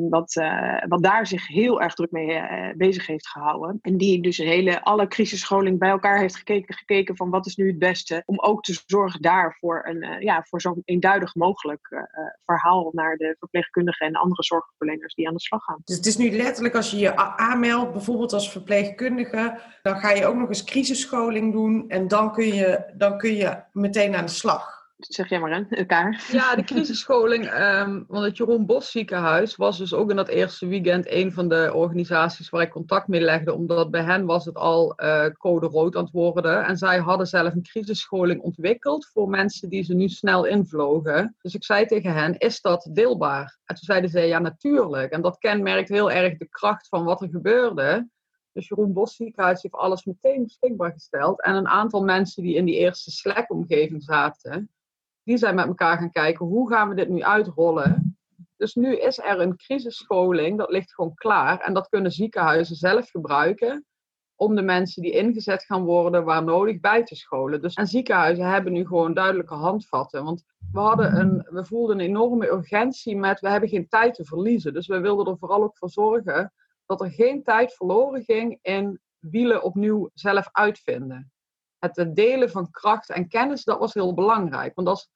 wat, 0.09 0.33
wat 0.87 1.03
daar 1.03 1.27
zich 1.27 1.47
heel 1.47 1.81
erg 1.81 1.93
druk 1.93 2.11
mee 2.11 2.41
bezig 2.75 3.07
heeft 3.07 3.27
gehouden. 3.27 3.79
En 3.81 3.97
die 3.97 4.21
dus 4.21 4.37
hele, 4.37 4.81
alle 4.81 5.07
crisisscholing 5.07 5.79
bij 5.79 5.89
elkaar 5.89 6.19
heeft 6.19 6.35
gekeken, 6.35 6.75
gekeken 6.75 7.15
van 7.15 7.29
wat 7.29 7.45
is 7.45 7.55
nu 7.55 7.67
het 7.67 7.79
beste 7.79 8.23
om 8.25 8.39
ook 8.39 8.63
te 8.63 8.68
zorgen 8.85 9.21
daar 9.21 9.57
voor, 9.59 9.81
een, 9.85 10.03
uh, 10.03 10.21
ja, 10.21 10.43
voor 10.43 10.61
zo 10.61 10.75
eenduidig 10.85 11.35
mogelijk 11.35 11.87
uh, 11.89 11.99
verhaal 12.45 12.89
naar 12.93 13.15
de 13.15 13.35
verpleegkundigen 13.39 14.07
en 14.07 14.15
andere 14.15 14.43
zorgverleners 14.43 15.13
die 15.13 15.27
aan 15.27 15.33
de 15.33 15.39
slag 15.39 15.63
gaan. 15.63 15.81
Dus 15.83 15.95
het 15.95 16.05
is 16.05 16.17
nu 16.17 16.31
letterlijk 16.31 16.75
als 16.75 16.91
je 16.91 16.97
je 16.97 17.15
aanmeldt, 17.15 17.91
bijvoorbeeld 17.91 18.33
als 18.33 18.51
verpleegkundige, 18.51 19.59
dan 19.81 19.99
ga 19.99 20.11
je 20.11 20.25
ook 20.25 20.35
nog 20.35 20.47
eens 20.47 20.63
crisisscholing 20.63 21.53
doen 21.53 21.89
en 21.89 22.07
dan 22.07 22.33
kun 22.33 22.53
je, 22.53 22.93
dan 22.93 23.17
kun 23.17 23.35
je 23.35 23.63
meteen 23.71 24.15
aan 24.15 24.25
de 24.25 24.31
slag 24.31 24.78
zeg 24.99 25.29
jij 25.29 25.39
maar 25.39 25.53
aan 25.53 25.69
elkaar. 25.69 26.27
Ja, 26.31 26.55
de 26.55 26.63
crisisscholing, 26.63 27.51
um, 27.53 28.05
want 28.07 28.25
het 28.25 28.37
Jeroen 28.37 28.65
Bos 28.65 28.91
ziekenhuis 28.91 29.55
was 29.55 29.77
dus 29.77 29.93
ook 29.93 30.09
in 30.09 30.15
dat 30.15 30.27
eerste 30.27 30.67
weekend 30.67 31.11
een 31.11 31.31
van 31.31 31.49
de 31.49 31.71
organisaties 31.73 32.49
waar 32.49 32.61
ik 32.61 32.69
contact 32.69 33.07
mee 33.07 33.21
legde, 33.21 33.53
omdat 33.53 33.91
bij 33.91 34.03
hen 34.03 34.25
was 34.25 34.45
het 34.45 34.55
al 34.55 35.03
uh, 35.03 35.25
code 35.25 35.67
rood 35.67 35.95
aan 35.95 36.03
het 36.03 36.11
worden. 36.11 36.65
En 36.65 36.77
zij 36.77 36.99
hadden 36.99 37.27
zelf 37.27 37.53
een 37.53 37.63
crisisscholing 37.63 38.41
ontwikkeld 38.41 39.09
voor 39.13 39.29
mensen 39.29 39.69
die 39.69 39.83
ze 39.83 39.93
nu 39.93 40.09
snel 40.09 40.45
invlogen. 40.45 41.35
Dus 41.41 41.55
ik 41.55 41.63
zei 41.63 41.85
tegen 41.85 42.13
hen, 42.13 42.37
is 42.37 42.61
dat 42.61 42.89
deelbaar? 42.91 43.57
En 43.65 43.75
toen 43.75 43.85
zeiden 43.85 44.09
ze, 44.09 44.19
ja 44.19 44.39
natuurlijk. 44.39 45.11
En 45.11 45.21
dat 45.21 45.37
kenmerkt 45.37 45.89
heel 45.89 46.11
erg 46.11 46.37
de 46.37 46.49
kracht 46.49 46.87
van 46.87 47.03
wat 47.03 47.21
er 47.21 47.29
gebeurde. 47.29 48.09
Dus 48.51 48.67
Jeroen 48.67 48.93
Bos 48.93 49.15
ziekenhuis 49.15 49.61
heeft 49.61 49.73
alles 49.73 50.05
meteen 50.05 50.43
beschikbaar 50.43 50.91
gesteld. 50.91 51.41
En 51.41 51.55
een 51.55 51.67
aantal 51.67 52.03
mensen 52.03 52.43
die 52.43 52.55
in 52.55 52.65
die 52.65 52.75
eerste 52.75 53.11
Slack-omgeving 53.11 54.03
zaten, 54.03 54.69
die 55.23 55.37
zijn 55.37 55.55
met 55.55 55.67
elkaar 55.67 55.97
gaan 55.97 56.11
kijken 56.11 56.45
hoe 56.45 56.69
gaan 56.69 56.89
we 56.89 56.95
dit 56.95 57.09
nu 57.09 57.23
uitrollen. 57.23 58.17
Dus 58.57 58.75
nu 58.75 58.97
is 58.97 59.17
er 59.17 59.39
een 59.39 59.55
crisisscholing, 59.55 60.57
dat 60.57 60.69
ligt 60.69 60.93
gewoon 60.93 61.13
klaar. 61.13 61.59
En 61.59 61.73
dat 61.73 61.89
kunnen 61.89 62.11
ziekenhuizen 62.11 62.75
zelf 62.75 63.09
gebruiken 63.09 63.85
om 64.35 64.55
de 64.55 64.61
mensen 64.61 65.01
die 65.01 65.11
ingezet 65.11 65.63
gaan 65.63 65.83
worden 65.83 66.23
waar 66.23 66.43
nodig 66.43 66.79
bij 66.79 67.03
te 67.03 67.15
scholen. 67.15 67.61
Dus, 67.61 67.73
en 67.73 67.87
ziekenhuizen 67.87 68.45
hebben 68.45 68.73
nu 68.73 68.85
gewoon 68.85 69.13
duidelijke 69.13 69.53
handvatten. 69.53 70.23
Want 70.23 70.43
we, 70.71 70.79
hadden 70.79 71.19
een, 71.19 71.47
we 71.49 71.65
voelden 71.65 71.99
een 71.99 72.05
enorme 72.05 72.51
urgentie 72.51 73.17
met 73.17 73.39
we 73.39 73.49
hebben 73.49 73.69
geen 73.69 73.87
tijd 73.87 74.13
te 74.13 74.25
verliezen. 74.25 74.73
Dus 74.73 74.87
we 74.87 74.99
wilden 74.99 75.27
er 75.27 75.37
vooral 75.37 75.63
ook 75.63 75.77
voor 75.77 75.89
zorgen 75.89 76.53
dat 76.85 77.01
er 77.01 77.11
geen 77.11 77.43
tijd 77.43 77.73
verloren 77.73 78.23
ging 78.23 78.59
in 78.61 78.99
wielen 79.19 79.63
opnieuw 79.63 80.09
zelf 80.13 80.49
uitvinden. 80.51 81.31
Het 81.79 82.09
delen 82.15 82.49
van 82.49 82.71
kracht 82.71 83.09
en 83.09 83.27
kennis, 83.27 83.63
dat 83.63 83.79
was 83.79 83.93
heel 83.93 84.13
belangrijk. 84.13 84.75
Want 84.75 84.87
als 84.87 85.09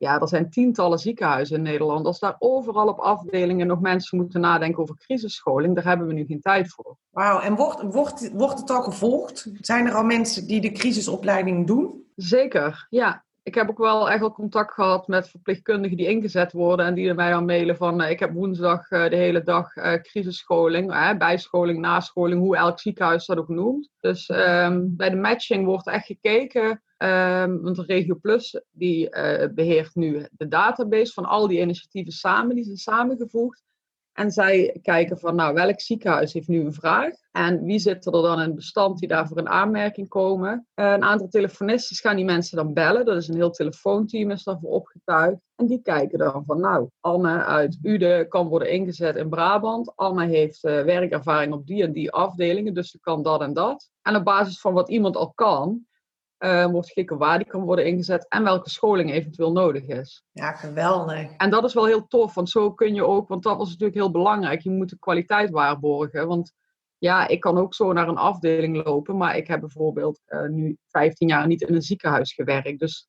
ja, 0.00 0.20
er 0.20 0.28
zijn 0.28 0.50
tientallen 0.50 0.98
ziekenhuizen 0.98 1.56
in 1.56 1.62
Nederland. 1.62 2.06
Als 2.06 2.18
daar 2.18 2.36
overal 2.38 2.88
op 2.88 2.98
afdelingen 2.98 3.66
nog 3.66 3.80
mensen 3.80 4.18
moeten 4.18 4.40
nadenken 4.40 4.82
over 4.82 4.96
crisisscholing, 4.96 5.74
daar 5.74 5.84
hebben 5.84 6.06
we 6.06 6.12
nu 6.12 6.24
geen 6.24 6.40
tijd 6.40 6.72
voor. 6.72 6.96
Wauw, 7.10 7.40
en 7.40 7.54
wordt, 7.54 7.82
wordt, 7.82 8.32
wordt 8.32 8.60
het 8.60 8.70
al 8.70 8.82
gevolgd? 8.82 9.50
Zijn 9.60 9.86
er 9.86 9.94
al 9.94 10.04
mensen 10.04 10.46
die 10.46 10.60
de 10.60 10.72
crisisopleiding 10.72 11.66
doen? 11.66 12.04
Zeker, 12.16 12.86
ja. 12.90 13.24
Ik 13.50 13.56
heb 13.56 13.70
ook 13.70 13.78
wel 13.78 14.10
echt 14.10 14.20
wel 14.20 14.32
contact 14.32 14.72
gehad 14.72 15.08
met 15.08 15.28
verpleegkundigen 15.28 15.96
die 15.96 16.08
ingezet 16.08 16.52
worden 16.52 16.86
en 16.86 16.94
die 16.94 17.14
mij 17.14 17.30
dan 17.30 17.44
mailen 17.44 17.76
van 17.76 18.02
uh, 18.02 18.10
ik 18.10 18.20
heb 18.20 18.32
woensdag 18.32 18.90
uh, 18.90 19.08
de 19.08 19.16
hele 19.16 19.42
dag 19.42 19.76
uh, 19.76 19.92
crisisscholing, 19.94 21.16
bijscholing, 21.18 21.78
nascholing, 21.80 22.40
hoe 22.40 22.56
elk 22.56 22.80
ziekenhuis 22.80 23.26
dat 23.26 23.38
ook 23.38 23.48
noemt. 23.48 23.90
Dus 24.00 24.28
um, 24.28 24.96
bij 24.96 25.10
de 25.10 25.16
matching 25.16 25.64
wordt 25.64 25.86
echt 25.86 26.06
gekeken 26.06 26.82
Um, 27.02 27.62
want 27.62 27.76
de 27.76 27.82
Regio 27.82 28.14
Plus 28.14 28.62
die 28.70 29.08
beheert 29.54 29.94
nu 29.94 30.26
de 30.30 30.48
database 30.48 31.12
van 31.12 31.24
al 31.24 31.48
die 31.48 31.60
initiatieven 31.60 32.12
samen, 32.12 32.54
die 32.54 32.64
zijn 32.64 32.76
samengevoegd. 32.76 33.62
En 34.20 34.30
zij 34.30 34.78
kijken 34.82 35.18
van, 35.18 35.34
nou, 35.34 35.54
welk 35.54 35.80
ziekenhuis 35.80 36.32
heeft 36.32 36.48
nu 36.48 36.64
een 36.64 36.72
vraag? 36.72 37.14
En 37.32 37.64
wie 37.64 37.78
zit 37.78 38.06
er 38.06 38.12
dan 38.12 38.40
in 38.40 38.46
het 38.46 38.54
bestand 38.54 38.98
die 38.98 39.08
daarvoor 39.08 39.38
in 39.38 39.48
aanmerking 39.48 40.08
komen? 40.08 40.66
Uh, 40.74 40.92
een 40.92 41.02
aantal 41.02 41.28
telefonisten 41.28 41.96
gaan 41.96 42.16
die 42.16 42.24
mensen 42.24 42.56
dan 42.56 42.72
bellen. 42.72 43.04
Dat 43.04 43.16
is 43.16 43.28
een 43.28 43.34
heel 43.34 43.50
telefoonteam 43.50 44.30
is 44.30 44.44
daarvoor 44.44 44.70
opgetuigd. 44.70 45.40
En 45.56 45.66
die 45.66 45.82
kijken 45.82 46.18
dan 46.18 46.42
van, 46.46 46.60
nou, 46.60 46.88
Anne 47.00 47.44
uit 47.44 47.78
Ude 47.82 48.26
kan 48.28 48.48
worden 48.48 48.70
ingezet 48.70 49.16
in 49.16 49.28
Brabant. 49.28 49.92
Anne 49.96 50.26
heeft 50.26 50.64
uh, 50.64 50.82
werkervaring 50.82 51.52
op 51.52 51.66
die 51.66 51.82
en 51.82 51.92
die 51.92 52.12
afdelingen, 52.12 52.74
dus 52.74 52.90
ze 52.90 53.00
kan 53.00 53.22
dat 53.22 53.40
en 53.40 53.52
dat. 53.52 53.90
En 54.02 54.16
op 54.16 54.24
basis 54.24 54.60
van 54.60 54.72
wat 54.72 54.88
iemand 54.88 55.16
al 55.16 55.32
kan, 55.34 55.86
uh, 56.40 56.66
wordt 56.66 56.88
gekeken 56.88 57.18
waar 57.18 57.38
die 57.38 57.46
kan 57.46 57.60
worden 57.60 57.86
ingezet 57.86 58.28
en 58.28 58.42
welke 58.42 58.70
scholing 58.70 59.12
eventueel 59.12 59.52
nodig 59.52 59.86
is. 59.86 60.24
Ja, 60.32 60.52
geweldig. 60.52 61.36
En 61.36 61.50
dat 61.50 61.64
is 61.64 61.74
wel 61.74 61.86
heel 61.86 62.06
tof, 62.06 62.34
want 62.34 62.50
zo 62.50 62.72
kun 62.72 62.94
je 62.94 63.04
ook, 63.04 63.28
want 63.28 63.42
dat 63.42 63.56
was 63.56 63.68
natuurlijk 63.68 63.98
heel 63.98 64.10
belangrijk, 64.10 64.60
je 64.60 64.70
moet 64.70 64.88
de 64.88 64.98
kwaliteit 64.98 65.50
waarborgen. 65.50 66.26
Want 66.26 66.52
ja, 66.98 67.28
ik 67.28 67.40
kan 67.40 67.58
ook 67.58 67.74
zo 67.74 67.92
naar 67.92 68.08
een 68.08 68.16
afdeling 68.16 68.84
lopen, 68.84 69.16
maar 69.16 69.36
ik 69.36 69.46
heb 69.46 69.60
bijvoorbeeld 69.60 70.20
uh, 70.28 70.48
nu 70.48 70.76
15 70.86 71.28
jaar 71.28 71.46
niet 71.46 71.62
in 71.62 71.74
een 71.74 71.82
ziekenhuis 71.82 72.32
gewerkt. 72.32 72.78
Dus 72.78 73.08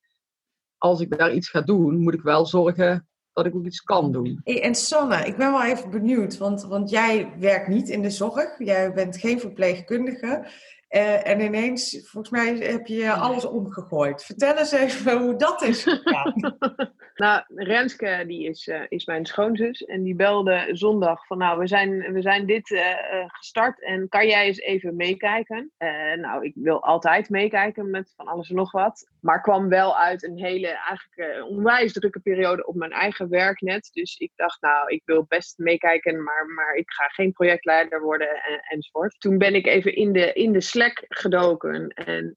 als 0.77 1.01
ik 1.01 1.17
daar 1.17 1.33
iets 1.33 1.50
ga 1.50 1.61
doen, 1.61 2.01
moet 2.01 2.13
ik 2.13 2.21
wel 2.21 2.45
zorgen 2.45 3.07
dat 3.33 3.45
ik 3.45 3.55
ook 3.55 3.65
iets 3.65 3.81
kan 3.81 4.11
doen. 4.11 4.41
Hey, 4.43 4.63
en 4.63 4.75
Sanne, 4.75 5.25
ik 5.25 5.38
ben 5.38 5.51
wel 5.51 5.63
even 5.63 5.89
benieuwd, 5.89 6.38
want, 6.38 6.63
want 6.63 6.89
jij 6.89 7.33
werkt 7.39 7.67
niet 7.67 7.89
in 7.89 8.01
de 8.01 8.09
zorg, 8.09 8.57
jij 8.57 8.93
bent 8.93 9.17
geen 9.17 9.39
verpleegkundige. 9.39 10.47
Uh, 10.91 11.27
en 11.27 11.39
ineens, 11.39 12.00
volgens 12.03 12.29
mij 12.29 12.55
heb 12.57 12.88
je 12.88 13.12
alles 13.12 13.45
omgegooid. 13.45 14.24
Vertel 14.24 14.57
eens 14.57 14.71
even 14.71 15.21
hoe 15.21 15.36
dat 15.36 15.62
is 15.62 15.83
gegaan. 15.83 16.57
nou, 17.15 17.44
Renske 17.56 18.24
die 18.27 18.48
is, 18.48 18.68
uh, 18.68 18.82
is 18.89 19.06
mijn 19.06 19.25
schoonzus. 19.25 19.86
En 19.86 20.03
die 20.03 20.15
belde 20.15 20.68
zondag 20.72 21.25
van 21.25 21.38
nou, 21.38 21.60
we 21.60 21.68
zijn, 21.68 22.13
we 22.13 22.22
zijn 22.22 22.46
dit 22.46 22.70
uh, 22.70 22.82
gestart 23.27 23.82
en 23.82 24.10
kan 24.10 24.27
jij 24.27 24.46
eens 24.46 24.60
even 24.60 24.96
meekijken? 24.96 25.72
nou, 26.15 26.46
ik 26.46 26.51
wil 26.56 26.84
altijd 26.84 27.30
meekijken 27.30 27.89
met 27.89 28.13
van 28.15 28.27
alles 28.27 28.50
en 28.50 28.56
nog 28.56 28.72
wat. 28.72 29.10
Maar 29.20 29.41
kwam 29.41 29.70
wel 29.70 29.98
uit 29.98 30.24
een 30.24 30.38
hele, 30.38 30.68
eigenlijk 30.68 31.46
onwijs 31.50 31.94
drukke 31.94 32.20
periode 32.20 32.65
op 32.65 32.75
mijn 32.75 32.91
eigen 32.91 33.30
werknet. 33.30 33.89
Dus 33.94 34.18
ik 34.18 34.32
dacht 34.36 34.62
nou, 34.62 34.94
ik 34.94 35.01
wil 35.06 35.25
best 35.27 35.58
meekijken, 35.58 36.24
maar, 36.24 36.46
maar 36.56 36.75
ik 36.75 36.91
ga 36.91 37.08
geen 37.08 37.32
projectleider 37.32 38.01
worden 38.01 38.30
en, 38.30 38.62
enzovoort. 38.68 39.20
Toen 39.20 39.38
ben 39.38 39.56
ik 39.56 39.68
even 39.68 39.96
in 39.96 40.12
de, 40.12 40.34
in 40.34 40.51
de 40.51 40.62
gedoken 41.08 41.88
en 41.88 42.34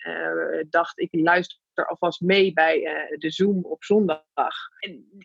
dacht 0.70 0.98
ik 0.98 1.08
luister 1.10 1.58
alvast 1.74 2.20
mee 2.20 2.52
bij 2.52 2.80
uh, 2.80 3.18
de 3.18 3.30
Zoom 3.30 3.64
op 3.64 3.84
zondag. 3.84 4.22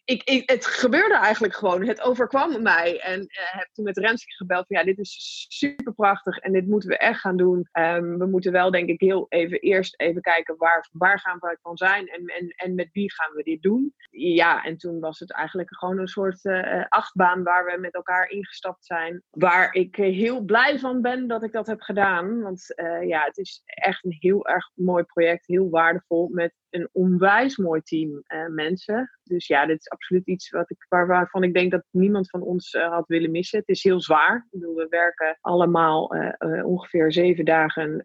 Ik, 0.05 0.23
ik, 0.23 0.49
het 0.49 0.65
gebeurde 0.65 1.15
eigenlijk 1.15 1.55
gewoon. 1.55 1.87
Het 1.87 2.01
overkwam 2.01 2.61
mij. 2.61 2.99
En 2.99 3.19
uh, 3.19 3.27
heb 3.29 3.69
toen 3.71 3.85
met 3.85 3.97
Renske 3.97 4.33
gebeld 4.33 4.67
van 4.67 4.77
ja, 4.77 4.83
dit 4.83 4.97
is 4.97 5.45
super 5.49 5.88
prachtig 5.99 6.37
en 6.37 6.51
dit 6.51 6.67
moeten 6.67 6.89
we 6.89 6.97
echt 6.97 7.19
gaan 7.19 7.37
doen. 7.37 7.69
Um, 7.79 8.17
we 8.17 8.25
moeten 8.25 8.51
wel 8.51 8.71
denk 8.71 8.89
ik 8.89 8.99
heel 8.99 9.25
even 9.29 9.59
eerst 9.59 9.99
even 9.99 10.21
kijken 10.21 10.57
waar, 10.57 10.89
waar 10.91 11.19
gaan 11.19 11.37
we 11.39 11.57
van 11.61 11.77
zijn 11.77 12.07
en, 12.07 12.25
en, 12.25 12.47
en 12.55 12.75
met 12.75 12.89
wie 12.91 13.13
gaan 13.13 13.33
we 13.33 13.43
dit 13.43 13.61
doen. 13.61 13.93
Ja, 14.09 14.63
en 14.63 14.77
toen 14.77 14.99
was 14.99 15.19
het 15.19 15.33
eigenlijk 15.33 15.77
gewoon 15.77 15.99
een 15.99 16.07
soort 16.07 16.43
uh, 16.43 16.85
achtbaan 16.89 17.43
waar 17.43 17.65
we 17.65 17.77
met 17.79 17.93
elkaar 17.93 18.29
ingestapt 18.29 18.85
zijn. 18.85 19.23
Waar 19.29 19.73
ik 19.73 19.95
heel 19.95 20.41
blij 20.41 20.79
van 20.79 21.01
ben 21.01 21.27
dat 21.27 21.43
ik 21.43 21.51
dat 21.51 21.67
heb 21.67 21.81
gedaan. 21.81 22.41
Want 22.41 22.73
ja, 23.01 23.23
het 23.23 23.37
is 23.37 23.61
echt 23.65 24.05
een 24.05 24.17
heel 24.19 24.47
erg 24.47 24.69
mooi 24.73 25.03
project, 25.03 25.47
heel 25.47 25.69
waardevol 25.69 26.27
met 26.27 26.53
een 26.69 26.89
onwijs 26.91 27.57
mooi 27.57 27.81
team 27.81 28.09
uh, 28.09 28.47
mensen. 28.47 29.19
Dus 29.23 29.47
ja, 29.47 29.65
dit 29.65 29.79
is 29.79 29.89
absoluut 29.89 30.27
iets 30.27 30.49
wat 30.49 30.69
ik, 30.69 30.85
waar, 30.89 31.07
waarvan 31.07 31.43
ik 31.43 31.53
denk 31.53 31.71
dat 31.71 31.83
niemand 31.91 32.29
van 32.29 32.41
ons 32.41 32.73
uh, 32.73 32.91
had 32.91 33.07
willen 33.07 33.31
missen. 33.31 33.59
Het 33.59 33.67
is 33.67 33.83
heel 33.83 34.01
zwaar. 34.01 34.35
Ik 34.35 34.59
bedoel, 34.59 34.75
we 34.75 34.87
werken 34.89 35.37
allemaal 35.41 36.15
uh, 36.15 36.65
ongeveer 36.65 37.11
zeven 37.11 37.45
dagen, 37.45 38.03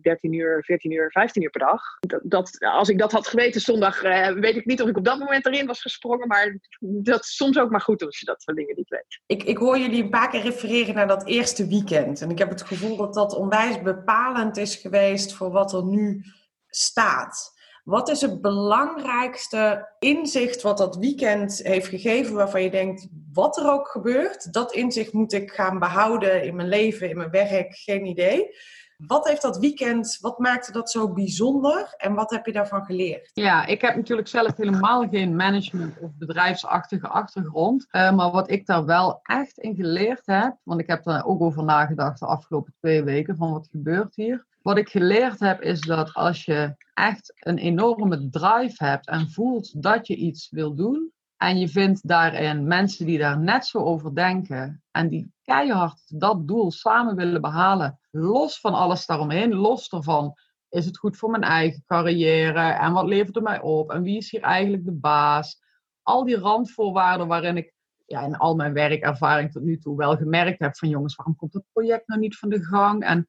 13 0.00 0.32
uur, 0.32 0.64
14 0.64 0.90
uur, 0.92 1.10
15 1.10 1.42
uur 1.42 1.50
per 1.50 1.60
dag. 1.60 1.82
Dat, 2.00 2.20
dat 2.24 2.58
als 2.58 2.88
ik 2.88 2.98
dat 2.98 3.12
had 3.12 3.26
geweten 3.26 3.60
zondag, 3.60 4.00
weet 4.34 4.56
ik 4.56 4.64
niet 4.64 4.82
of 4.82 4.88
ik 4.88 4.96
op 4.96 5.04
dat 5.04 5.18
moment 5.18 5.46
erin 5.46 5.66
was 5.66 5.80
gesprongen. 5.80 6.28
Maar 6.28 6.58
dat 6.80 7.20
is 7.20 7.36
soms 7.36 7.58
ook 7.58 7.70
maar 7.70 7.80
goed 7.80 8.04
als 8.04 8.18
je 8.18 8.26
dat 8.26 8.42
soort 8.42 8.56
dingen 8.56 8.76
niet 8.76 8.88
weet. 8.88 9.20
Ik, 9.26 9.42
ik 9.42 9.58
hoor 9.58 9.78
jullie 9.78 10.02
een 10.02 10.10
paar 10.10 10.30
keer 10.30 10.42
refereren 10.42 10.94
naar 10.94 11.08
dat 11.08 11.26
eerste 11.26 11.66
weekend. 11.66 12.20
En 12.20 12.30
ik 12.30 12.38
heb 12.38 12.48
het 12.48 12.62
gevoel 12.62 12.96
dat 12.96 13.14
dat 13.14 13.34
onwijs 13.34 13.82
bepalend 13.82 14.56
is 14.56 14.76
geweest 14.76 15.34
voor 15.34 15.50
wat 15.50 15.72
er 15.72 15.84
nu 15.84 16.22
staat. 16.68 17.53
Wat 17.84 18.08
is 18.08 18.20
het 18.20 18.40
belangrijkste 18.40 19.88
inzicht 19.98 20.62
wat 20.62 20.78
dat 20.78 20.96
weekend 20.96 21.60
heeft 21.62 21.86
gegeven, 21.86 22.34
waarvan 22.34 22.62
je 22.62 22.70
denkt, 22.70 23.08
wat 23.32 23.56
er 23.56 23.72
ook 23.72 23.88
gebeurt, 23.88 24.52
dat 24.52 24.72
inzicht 24.72 25.12
moet 25.12 25.32
ik 25.32 25.50
gaan 25.50 25.78
behouden 25.78 26.44
in 26.44 26.56
mijn 26.56 26.68
leven, 26.68 27.10
in 27.10 27.16
mijn 27.16 27.30
werk, 27.30 27.74
geen 27.74 28.06
idee. 28.06 28.56
Wat 28.96 29.28
heeft 29.28 29.42
dat 29.42 29.58
weekend, 29.58 30.18
wat 30.20 30.38
maakte 30.38 30.72
dat 30.72 30.90
zo 30.90 31.12
bijzonder 31.12 31.94
en 31.96 32.14
wat 32.14 32.30
heb 32.30 32.46
je 32.46 32.52
daarvan 32.52 32.84
geleerd? 32.84 33.30
Ja, 33.32 33.66
ik 33.66 33.80
heb 33.80 33.96
natuurlijk 33.96 34.28
zelf 34.28 34.56
helemaal 34.56 35.08
geen 35.08 35.36
management 35.36 35.98
of 36.00 36.10
bedrijfsachtige 36.18 37.08
achtergrond. 37.08 37.86
Uh, 37.90 38.12
maar 38.12 38.30
wat 38.30 38.50
ik 38.50 38.66
daar 38.66 38.84
wel 38.84 39.20
echt 39.22 39.58
in 39.58 39.74
geleerd 39.74 40.22
heb, 40.24 40.56
want 40.62 40.80
ik 40.80 40.86
heb 40.86 41.04
daar 41.04 41.26
ook 41.26 41.40
over 41.40 41.64
nagedacht 41.64 42.18
de 42.18 42.26
afgelopen 42.26 42.74
twee 42.78 43.02
weken 43.02 43.36
van 43.36 43.52
wat 43.52 43.68
gebeurt 43.70 44.14
hier. 44.14 44.46
Wat 44.64 44.78
ik 44.78 44.88
geleerd 44.88 45.40
heb 45.40 45.60
is 45.60 45.80
dat 45.80 46.14
als 46.14 46.44
je 46.44 46.76
echt 46.94 47.32
een 47.36 47.58
enorme 47.58 48.28
drive 48.30 48.84
hebt 48.84 49.08
en 49.08 49.30
voelt 49.30 49.82
dat 49.82 50.06
je 50.06 50.16
iets 50.16 50.50
wil 50.50 50.74
doen, 50.74 51.12
en 51.36 51.58
je 51.58 51.68
vindt 51.68 52.08
daarin 52.08 52.66
mensen 52.66 53.06
die 53.06 53.18
daar 53.18 53.38
net 53.38 53.66
zo 53.66 53.78
over 53.78 54.14
denken 54.14 54.82
en 54.90 55.08
die 55.08 55.32
keihard 55.42 56.20
dat 56.20 56.48
doel 56.48 56.70
samen 56.70 57.16
willen 57.16 57.40
behalen, 57.40 57.98
los 58.10 58.60
van 58.60 58.74
alles 58.74 59.06
daaromheen, 59.06 59.54
los 59.54 59.88
ervan, 59.88 60.34
is 60.68 60.86
het 60.86 60.98
goed 60.98 61.16
voor 61.16 61.30
mijn 61.30 61.42
eigen 61.42 61.82
carrière 61.86 62.72
en 62.72 62.92
wat 62.92 63.06
levert 63.06 63.34
het 63.34 63.44
mij 63.44 63.60
op 63.60 63.90
en 63.90 64.02
wie 64.02 64.16
is 64.16 64.30
hier 64.30 64.42
eigenlijk 64.42 64.84
de 64.84 64.92
baas? 64.92 65.62
Al 66.02 66.24
die 66.24 66.38
randvoorwaarden 66.38 67.26
waarin 67.26 67.56
ik 67.56 67.74
ja, 68.06 68.20
in 68.20 68.36
al 68.36 68.54
mijn 68.54 68.72
werkervaring 68.72 69.52
tot 69.52 69.62
nu 69.62 69.78
toe 69.78 69.96
wel 69.96 70.16
gemerkt 70.16 70.58
heb 70.58 70.76
van 70.76 70.88
jongens, 70.88 71.14
waarom 71.14 71.36
komt 71.36 71.54
het 71.54 71.64
project 71.72 72.08
nou 72.08 72.20
niet 72.20 72.38
van 72.38 72.48
de 72.48 72.64
gang? 72.64 73.02
En 73.02 73.28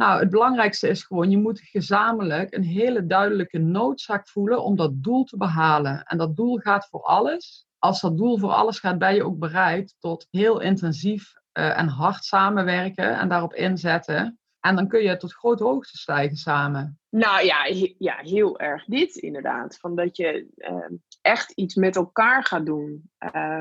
nou, 0.00 0.20
het 0.20 0.30
belangrijkste 0.30 0.88
is 0.88 1.04
gewoon, 1.04 1.30
je 1.30 1.38
moet 1.38 1.60
gezamenlijk 1.60 2.54
een 2.54 2.62
hele 2.62 3.06
duidelijke 3.06 3.58
noodzaak 3.58 4.28
voelen 4.28 4.62
om 4.62 4.76
dat 4.76 5.02
doel 5.02 5.24
te 5.24 5.36
behalen. 5.36 6.02
En 6.02 6.18
dat 6.18 6.36
doel 6.36 6.58
gaat 6.58 6.88
voor 6.88 7.02
alles. 7.02 7.66
Als 7.78 8.00
dat 8.00 8.16
doel 8.16 8.38
voor 8.38 8.50
alles 8.50 8.78
gaat, 8.78 8.98
ben 8.98 9.14
je 9.14 9.24
ook 9.24 9.38
bereid 9.38 9.96
tot 9.98 10.26
heel 10.30 10.60
intensief 10.60 11.32
uh, 11.58 11.78
en 11.78 11.88
hard 11.88 12.24
samenwerken 12.24 13.18
en 13.18 13.28
daarop 13.28 13.54
inzetten. 13.54 14.38
En 14.60 14.76
dan 14.76 14.88
kun 14.88 15.02
je 15.02 15.16
tot 15.16 15.34
grote 15.34 15.64
hoogte 15.64 15.96
stijgen 15.96 16.36
samen. 16.36 16.98
Nou 17.08 17.44
ja, 17.44 17.64
ja 17.98 18.16
heel 18.16 18.58
erg 18.58 18.84
dit 18.84 19.16
inderdaad. 19.16 19.76
Van 19.76 19.96
dat 19.96 20.16
je 20.16 20.46
uh, 20.56 20.98
echt 21.20 21.50
iets 21.50 21.74
met 21.74 21.96
elkaar 21.96 22.44
gaat 22.44 22.66
doen. 22.66 23.10
Uh, 23.34 23.60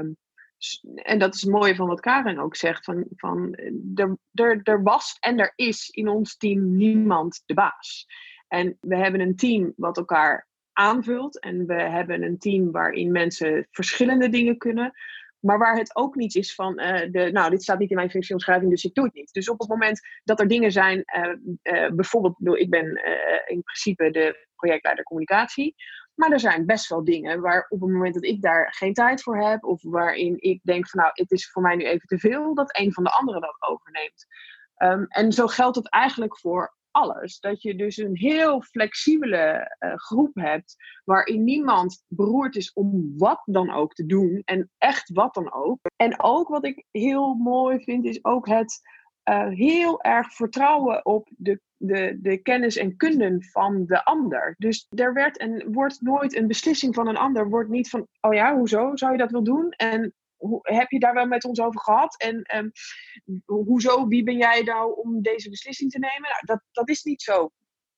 en 0.95 1.19
dat 1.19 1.35
is 1.35 1.41
het 1.41 1.51
mooie 1.51 1.75
van 1.75 1.87
wat 1.87 1.99
Karen 1.99 2.39
ook 2.39 2.55
zegt: 2.55 2.85
van, 2.85 3.05
van 3.15 3.53
er, 3.95 4.17
er, 4.33 4.59
er 4.63 4.83
was 4.83 5.17
en 5.19 5.39
er 5.39 5.53
is 5.55 5.89
in 5.89 6.07
ons 6.07 6.37
team 6.37 6.75
niemand 6.75 7.43
de 7.45 7.53
baas. 7.53 8.05
En 8.47 8.77
we 8.81 8.95
hebben 8.95 9.21
een 9.21 9.35
team 9.35 9.73
wat 9.75 9.97
elkaar 9.97 10.47
aanvult. 10.73 11.39
En 11.39 11.65
we 11.65 11.81
hebben 11.81 12.23
een 12.23 12.37
team 12.37 12.71
waarin 12.71 13.11
mensen 13.11 13.67
verschillende 13.71 14.29
dingen 14.29 14.57
kunnen. 14.57 14.91
Maar 15.39 15.57
waar 15.57 15.77
het 15.77 15.95
ook 15.95 16.15
niet 16.15 16.35
is 16.35 16.55
van, 16.55 16.79
uh, 16.79 17.11
de, 17.11 17.29
nou, 17.31 17.49
dit 17.49 17.63
staat 17.63 17.79
niet 17.79 17.89
in 17.89 17.95
mijn 17.95 18.09
functieomschrijving, 18.09 18.71
dus 18.71 18.83
ik 18.83 18.93
doe 18.93 19.05
het 19.05 19.13
niet. 19.13 19.33
Dus 19.33 19.49
op 19.49 19.59
het 19.59 19.69
moment 19.69 19.99
dat 20.23 20.39
er 20.39 20.47
dingen 20.47 20.71
zijn, 20.71 21.03
uh, 21.63 21.89
bijvoorbeeld, 21.89 22.59
ik 22.59 22.69
ben 22.69 22.85
in 23.45 23.61
principe 23.63 24.11
de 24.11 24.47
projectleider 24.55 25.03
communicatie. 25.03 25.75
Maar 26.19 26.31
er 26.31 26.39
zijn 26.39 26.65
best 26.65 26.89
wel 26.89 27.03
dingen 27.03 27.41
waar 27.41 27.65
op 27.69 27.81
het 27.81 27.89
moment 27.89 28.13
dat 28.13 28.23
ik 28.23 28.41
daar 28.41 28.73
geen 28.73 28.93
tijd 28.93 29.23
voor 29.23 29.37
heb, 29.37 29.63
of 29.63 29.81
waarin 29.83 30.35
ik 30.39 30.59
denk 30.63 30.89
van 30.89 30.99
nou, 30.99 31.11
het 31.13 31.31
is 31.31 31.51
voor 31.51 31.61
mij 31.61 31.75
nu 31.75 31.83
even 31.83 32.07
te 32.07 32.19
veel, 32.19 32.53
dat 32.53 32.77
een 32.77 32.93
van 32.93 33.03
de 33.03 33.09
anderen 33.11 33.41
dat 33.41 33.57
overneemt. 33.59 34.25
Um, 34.77 35.05
en 35.07 35.31
zo 35.31 35.47
geldt 35.47 35.75
het 35.75 35.89
eigenlijk 35.89 36.37
voor 36.39 36.75
alles. 36.91 37.39
Dat 37.39 37.61
je 37.61 37.75
dus 37.75 37.97
een 37.97 38.17
heel 38.17 38.61
flexibele 38.61 39.75
uh, 39.79 39.93
groep 39.95 40.35
hebt, 40.35 40.75
waarin 41.03 41.43
niemand 41.43 42.03
beroerd 42.07 42.55
is 42.55 42.73
om 42.73 43.13
wat 43.17 43.41
dan 43.45 43.71
ook 43.73 43.93
te 43.93 44.05
doen, 44.05 44.41
en 44.45 44.71
echt 44.77 45.09
wat 45.09 45.33
dan 45.33 45.53
ook. 45.53 45.79
En 45.95 46.21
ook 46.21 46.47
wat 46.47 46.65
ik 46.65 46.85
heel 46.91 47.33
mooi 47.33 47.83
vind, 47.83 48.05
is 48.05 48.23
ook 48.23 48.47
het 48.47 48.81
uh, 49.29 49.47
heel 49.47 50.01
erg 50.01 50.33
vertrouwen 50.33 51.05
op 51.05 51.29
de 51.37 51.61
de, 51.81 52.17
de 52.21 52.37
kennis 52.37 52.77
en 52.77 52.95
kunde 52.95 53.37
van 53.51 53.85
de 53.85 54.05
ander. 54.05 54.55
Dus 54.57 54.87
er 54.89 55.13
werd 55.13 55.37
en 55.37 55.71
wordt 55.71 56.01
nooit 56.01 56.35
een 56.35 56.47
beslissing 56.47 56.95
van 56.95 57.07
een 57.07 57.17
ander, 57.17 57.49
wordt 57.49 57.69
niet 57.69 57.89
van, 57.89 58.07
oh 58.21 58.33
ja, 58.33 58.55
hoezo 58.55 58.95
zou 58.95 59.11
je 59.11 59.17
dat 59.17 59.31
wel 59.31 59.43
doen? 59.43 59.69
En 59.69 60.13
hoe, 60.35 60.59
heb 60.61 60.89
je 60.89 60.99
daar 60.99 61.13
wel 61.13 61.25
met 61.25 61.45
ons 61.45 61.61
over 61.61 61.79
gehad? 61.79 62.21
En 62.21 62.55
um, 62.55 62.71
hoezo, 63.45 64.07
wie 64.07 64.23
ben 64.23 64.37
jij 64.37 64.61
nou 64.61 64.95
om 64.95 65.21
deze 65.21 65.49
beslissing 65.49 65.91
te 65.91 65.99
nemen? 65.99 66.29
Nou, 66.29 66.41
dat, 66.45 66.61
dat 66.71 66.89
is 66.89 67.03
niet 67.03 67.21
zo. 67.21 67.49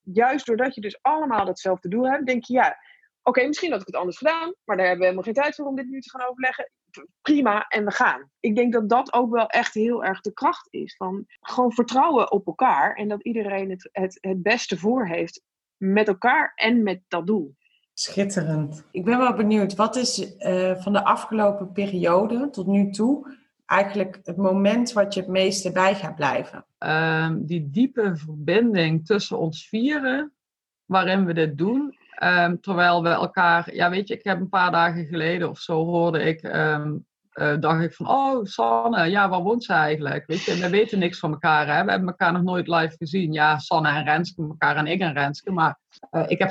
Juist 0.02 0.46
doordat 0.46 0.76
je 0.76 0.82
dus 0.82 1.02
allemaal 1.02 1.48
hetzelfde 1.48 1.90
doel 1.90 2.10
hebt, 2.10 2.26
denk 2.26 2.44
je, 2.44 2.54
ja, 2.54 2.78
oké, 3.24 3.48
misschien 3.48 3.72
had 3.72 3.82
ik 3.82 3.88
het 3.88 3.96
anders 3.96 4.18
gedaan, 4.18 4.56
maar 4.64 4.78
daar 4.78 4.88
hebben 4.88 4.98
we 4.98 5.12
helemaal 5.12 5.24
geen 5.24 5.44
tijd 5.44 5.56
voor 5.56 5.66
om 5.66 5.76
dit 5.76 5.90
nu 5.90 6.02
te 6.02 6.10
gaan 6.10 6.30
overleggen 6.30 6.72
prima 7.21 7.67
en 7.67 7.86
we 7.86 7.91
gaan. 7.91 8.29
Ik 8.39 8.55
denk 8.55 8.74
dat 8.74 8.89
dat 8.89 9.13
ook 9.13 9.31
wel 9.31 9.48
echt 9.48 9.74
heel 9.74 10.03
erg 10.03 10.21
de 10.21 10.33
kracht 10.33 10.67
is. 10.69 10.95
Van 10.95 11.25
gewoon 11.39 11.71
vertrouwen 11.71 12.31
op 12.31 12.48
elkaar 12.48 12.95
en 12.95 13.07
dat 13.07 13.24
iedereen 13.24 13.69
het, 13.69 13.89
het, 13.91 14.17
het 14.21 14.41
beste 14.41 14.77
voor 14.77 15.07
heeft 15.07 15.41
met 15.77 16.07
elkaar 16.07 16.51
en 16.55 16.83
met 16.83 17.01
dat 17.07 17.27
doel. 17.27 17.55
Schitterend. 17.93 18.86
Ik 18.91 19.05
ben 19.05 19.17
wel 19.17 19.33
benieuwd, 19.33 19.75
wat 19.75 19.95
is 19.95 20.36
uh, 20.39 20.75
van 20.75 20.93
de 20.93 21.03
afgelopen 21.03 21.71
periode 21.71 22.50
tot 22.50 22.67
nu 22.67 22.89
toe 22.89 23.39
eigenlijk 23.65 24.19
het 24.24 24.38
moment 24.38 24.93
wat 24.93 25.13
je 25.13 25.19
het 25.19 25.29
meeste 25.29 25.71
bij 25.71 25.95
gaat 25.95 26.15
blijven? 26.15 26.65
Uh, 26.79 27.31
die 27.36 27.69
diepe 27.69 28.15
verbinding 28.15 29.05
tussen 29.05 29.39
ons 29.39 29.67
vieren, 29.67 30.33
waarin 30.86 31.25
we 31.25 31.33
dit 31.33 31.57
doen, 31.57 31.98
Um, 32.24 32.62
terwijl 32.62 33.04
we 33.04 33.10
elkaar, 33.10 33.75
ja 33.75 33.90
weet 33.90 34.08
je, 34.08 34.13
ik 34.13 34.24
heb 34.24 34.40
een 34.40 34.50
paar 34.50 34.72
dagen 34.72 35.06
geleden 35.06 35.50
of 35.50 35.60
zo 35.60 35.86
hoorde 35.86 36.24
ik, 36.24 36.44
um, 36.44 37.06
uh, 37.34 37.54
dacht 37.60 37.82
ik 37.82 37.94
van, 37.94 38.08
oh 38.10 38.46
Sanne, 38.46 39.10
ja 39.10 39.30
waar 39.30 39.42
woont 39.42 39.63
ze 39.63 39.74
eigenlijk? 39.74 40.24
Weet 40.28 40.44
je, 40.44 40.58
we 40.58 40.70
weten 40.70 41.00
niks 41.00 41.20
van 41.20 41.32
elkaar, 41.32 41.75
hè? 41.75 41.84
we 41.84 41.90
hebben 41.90 42.10
elkaar 42.10 42.32
nog 42.32 42.42
nooit 42.42 42.68
live 42.68 42.96
gezien. 42.98 43.34
Ja, 43.34 43.58
Sanne 43.58 43.90
en 43.90 44.04
Renske, 44.04 44.42
elkaar 44.42 44.75
en 44.75 44.88
ik 44.88 45.00
en 45.00 45.13
Renske, 45.13 45.51
maar 45.51 45.80
uh, 46.12 46.24
ik 46.28 46.40
heb 46.40 46.50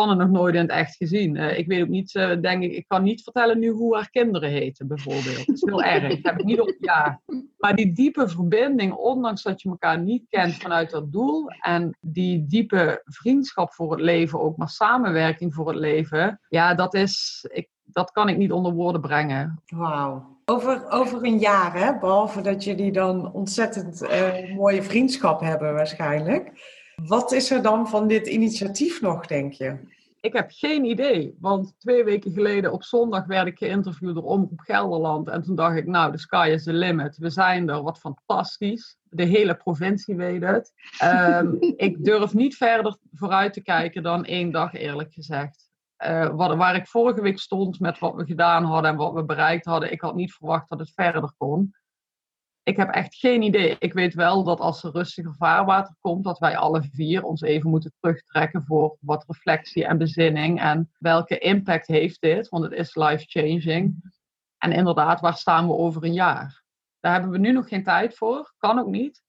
Sanne 0.00 0.14
nog 0.14 0.30
nooit 0.30 0.54
in 0.54 0.60
het 0.60 0.70
echt 0.70 0.96
gezien. 0.96 1.36
Uh, 1.36 1.58
ik 1.58 1.66
weet 1.66 1.82
ook 1.82 1.88
niet, 1.88 2.14
uh, 2.14 2.40
denk 2.40 2.62
ik, 2.62 2.72
ik 2.72 2.84
kan 2.88 3.02
niet 3.02 3.22
vertellen 3.22 3.58
nu 3.58 3.68
hoe 3.68 3.94
haar 3.94 4.10
kinderen 4.10 4.50
heten, 4.50 4.86
bijvoorbeeld. 4.86 5.46
Dat 5.46 5.56
is 5.56 5.62
heel 5.64 5.82
erg. 5.82 6.18
heb 6.22 6.38
ik 6.38 6.44
niet 6.44 6.60
op, 6.60 6.76
ja. 6.80 7.20
Maar 7.58 7.76
die 7.76 7.92
diepe 7.92 8.28
verbinding, 8.28 8.92
ondanks 8.92 9.42
dat 9.42 9.62
je 9.62 9.68
elkaar 9.68 10.00
niet 10.00 10.26
kent 10.28 10.54
vanuit 10.54 10.90
dat 10.90 11.12
doel, 11.12 11.50
en 11.60 11.96
die 12.00 12.46
diepe 12.46 13.02
vriendschap 13.04 13.72
voor 13.72 13.90
het 13.90 14.00
leven, 14.00 14.40
ook 14.40 14.56
maar 14.56 14.68
samenwerking 14.68 15.54
voor 15.54 15.68
het 15.68 15.76
leven, 15.76 16.40
ja, 16.48 16.74
dat 16.74 16.94
is, 16.94 17.44
ik, 17.52 17.68
dat 17.84 18.10
kan 18.10 18.28
ik 18.28 18.36
niet 18.36 18.52
onder 18.52 18.72
woorden 18.72 19.00
brengen. 19.00 19.62
Wauw. 19.66 20.38
Over, 20.44 20.90
over 20.90 21.24
een 21.24 21.38
jaar, 21.38 21.98
behalve 21.98 22.40
dat 22.40 22.64
jullie 22.64 22.92
dan 22.92 23.32
ontzettend 23.32 24.02
uh, 24.02 24.56
mooie 24.56 24.82
vriendschap 24.82 25.40
hebben 25.40 25.74
waarschijnlijk. 25.74 26.52
Wat 27.06 27.32
is 27.32 27.50
er 27.50 27.62
dan 27.62 27.88
van 27.88 28.08
dit 28.08 28.26
initiatief 28.26 29.00
nog, 29.00 29.26
denk 29.26 29.52
je? 29.52 29.78
Ik 30.20 30.32
heb 30.32 30.50
geen 30.52 30.84
idee, 30.84 31.36
want 31.40 31.74
twee 31.78 32.04
weken 32.04 32.32
geleden 32.32 32.72
op 32.72 32.82
zondag 32.82 33.26
werd 33.26 33.46
ik 33.46 33.58
geïnterviewd 33.58 34.14
door 34.14 34.24
Omroep 34.24 34.60
Gelderland. 34.60 35.28
En 35.28 35.42
toen 35.42 35.56
dacht 35.56 35.76
ik, 35.76 35.86
nou, 35.86 36.12
de 36.12 36.18
sky 36.18 36.50
is 36.52 36.64
the 36.64 36.72
limit. 36.72 37.16
We 37.16 37.30
zijn 37.30 37.68
er, 37.68 37.82
wat 37.82 37.98
fantastisch. 37.98 38.98
De 39.02 39.24
hele 39.24 39.56
provincie 39.56 40.16
weet 40.16 40.42
het. 40.42 40.72
Um, 41.04 41.56
ik 41.76 42.04
durf 42.04 42.34
niet 42.34 42.56
verder 42.56 42.96
vooruit 43.12 43.52
te 43.52 43.62
kijken 43.62 44.02
dan 44.02 44.24
één 44.24 44.50
dag, 44.50 44.74
eerlijk 44.74 45.12
gezegd. 45.12 45.68
Uh, 46.06 46.28
wat, 46.28 46.56
waar 46.56 46.74
ik 46.74 46.86
vorige 46.86 47.22
week 47.22 47.38
stond 47.38 47.80
met 47.80 47.98
wat 47.98 48.14
we 48.14 48.24
gedaan 48.24 48.64
hadden 48.64 48.90
en 48.90 48.96
wat 48.96 49.12
we 49.12 49.24
bereikt 49.24 49.64
hadden, 49.64 49.92
ik 49.92 50.00
had 50.00 50.14
niet 50.14 50.32
verwacht 50.32 50.68
dat 50.68 50.78
het 50.78 50.92
verder 50.94 51.32
kon. 51.38 51.74
Ik 52.70 52.76
heb 52.76 52.90
echt 52.90 53.14
geen 53.14 53.42
idee. 53.42 53.76
Ik 53.78 53.92
weet 53.92 54.14
wel 54.14 54.44
dat 54.44 54.60
als 54.60 54.82
er 54.82 54.92
rustiger 54.92 55.34
vaarwater 55.38 55.94
komt, 56.00 56.24
dat 56.24 56.38
wij 56.38 56.56
alle 56.56 56.82
vier 56.82 57.22
ons 57.24 57.40
even 57.40 57.70
moeten 57.70 57.92
terugtrekken 58.00 58.62
voor 58.62 58.96
wat 59.00 59.24
reflectie 59.26 59.84
en 59.86 59.98
bezinning. 59.98 60.60
En 60.60 60.90
welke 60.98 61.38
impact 61.38 61.86
heeft 61.86 62.20
dit? 62.20 62.48
Want 62.48 62.64
het 62.64 62.72
is 62.72 62.94
life-changing. 62.94 64.12
En 64.58 64.72
inderdaad, 64.72 65.20
waar 65.20 65.36
staan 65.36 65.66
we 65.66 65.72
over 65.72 66.04
een 66.04 66.12
jaar? 66.12 66.62
Daar 67.00 67.12
hebben 67.12 67.30
we 67.30 67.38
nu 67.38 67.52
nog 67.52 67.68
geen 67.68 67.84
tijd 67.84 68.16
voor. 68.16 68.54
Kan 68.58 68.78
ook 68.78 68.90
niet. 68.90 69.22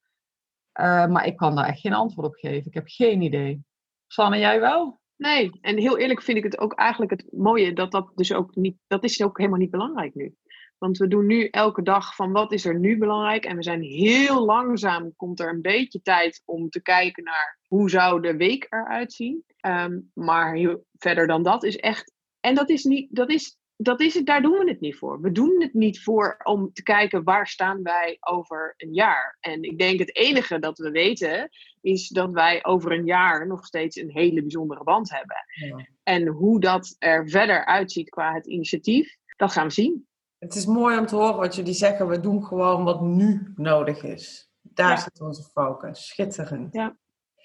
Uh, 0.79 1.07
maar 1.07 1.25
ik 1.25 1.37
kan 1.37 1.55
daar 1.55 1.65
echt 1.65 1.79
geen 1.79 1.93
antwoord 1.93 2.27
op 2.27 2.35
geven. 2.35 2.67
Ik 2.67 2.73
heb 2.73 2.87
geen 2.87 3.21
idee. 3.21 3.63
Sanne, 4.07 4.37
jij 4.37 4.59
wel? 4.59 5.00
Nee, 5.21 5.51
en 5.61 5.77
heel 5.77 5.97
eerlijk 5.97 6.21
vind 6.21 6.37
ik 6.37 6.43
het 6.43 6.59
ook 6.59 6.73
eigenlijk 6.73 7.11
het 7.11 7.25
mooie 7.31 7.73
dat 7.73 7.91
dat 7.91 8.11
dus 8.15 8.33
ook 8.33 8.55
niet, 8.55 8.77
dat 8.87 9.03
is 9.03 9.21
ook 9.21 9.37
helemaal 9.37 9.59
niet 9.59 9.71
belangrijk 9.71 10.15
nu. 10.15 10.35
Want 10.77 10.97
we 10.97 11.07
doen 11.07 11.25
nu 11.25 11.47
elke 11.47 11.81
dag 11.81 12.15
van 12.15 12.31
wat 12.31 12.51
is 12.51 12.65
er 12.65 12.79
nu 12.79 12.97
belangrijk. 12.97 13.45
En 13.45 13.55
we 13.55 13.63
zijn 13.63 13.81
heel 13.81 14.45
langzaam, 14.45 15.15
komt 15.15 15.39
er 15.39 15.49
een 15.49 15.61
beetje 15.61 16.01
tijd 16.01 16.41
om 16.45 16.69
te 16.69 16.81
kijken 16.81 17.23
naar 17.23 17.59
hoe 17.67 17.89
zou 17.89 18.21
de 18.21 18.35
week 18.35 18.67
eruit 18.69 19.13
zien. 19.13 19.43
Um, 19.65 20.11
maar 20.13 20.77
verder 20.97 21.27
dan 21.27 21.43
dat 21.43 21.63
is 21.63 21.77
echt. 21.77 22.13
En 22.39 22.55
dat 22.55 22.69
is 22.69 22.83
niet, 22.83 23.15
dat 23.15 23.29
is, 23.29 23.57
dat 23.81 24.01
is 24.01 24.13
het, 24.13 24.25
daar 24.25 24.41
doen 24.41 24.57
we 24.57 24.69
het 24.69 24.79
niet 24.79 24.97
voor. 24.97 25.21
We 25.21 25.31
doen 25.31 25.61
het 25.61 25.73
niet 25.73 26.03
voor 26.03 26.37
om 26.43 26.73
te 26.73 26.83
kijken 26.83 27.23
waar 27.23 27.47
staan 27.47 27.83
wij 27.83 28.17
over 28.19 28.73
een 28.77 28.93
jaar. 28.93 29.37
En 29.39 29.63
ik 29.63 29.77
denk 29.77 29.99
het 29.99 30.15
enige 30.15 30.59
dat 30.59 30.77
we 30.77 30.91
weten 30.91 31.49
is 31.81 32.07
dat 32.07 32.31
wij 32.31 32.65
over 32.65 32.91
een 32.91 33.05
jaar 33.05 33.47
nog 33.47 33.65
steeds 33.65 33.95
een 33.95 34.11
hele 34.11 34.41
bijzondere 34.41 34.83
band 34.83 35.09
hebben. 35.09 35.37
Ja. 35.67 35.87
En 36.03 36.27
hoe 36.27 36.59
dat 36.59 36.95
er 36.99 37.29
verder 37.29 37.65
uitziet 37.65 38.09
qua 38.09 38.33
het 38.33 38.47
initiatief, 38.47 39.17
dat 39.37 39.51
gaan 39.51 39.67
we 39.67 39.73
zien. 39.73 40.07
Het 40.37 40.55
is 40.55 40.65
mooi 40.65 40.97
om 40.97 41.05
te 41.05 41.15
horen 41.15 41.35
wat 41.37 41.55
jullie 41.55 41.73
zeggen. 41.73 42.07
We 42.07 42.19
doen 42.19 42.45
gewoon 42.45 42.83
wat 42.83 43.01
nu 43.01 43.51
nodig 43.55 44.03
is. 44.03 44.49
Daar 44.61 44.97
zit 44.97 45.21
onze 45.21 45.43
focus. 45.43 46.07
Schitterend. 46.07 46.73
Ja. 46.73 46.97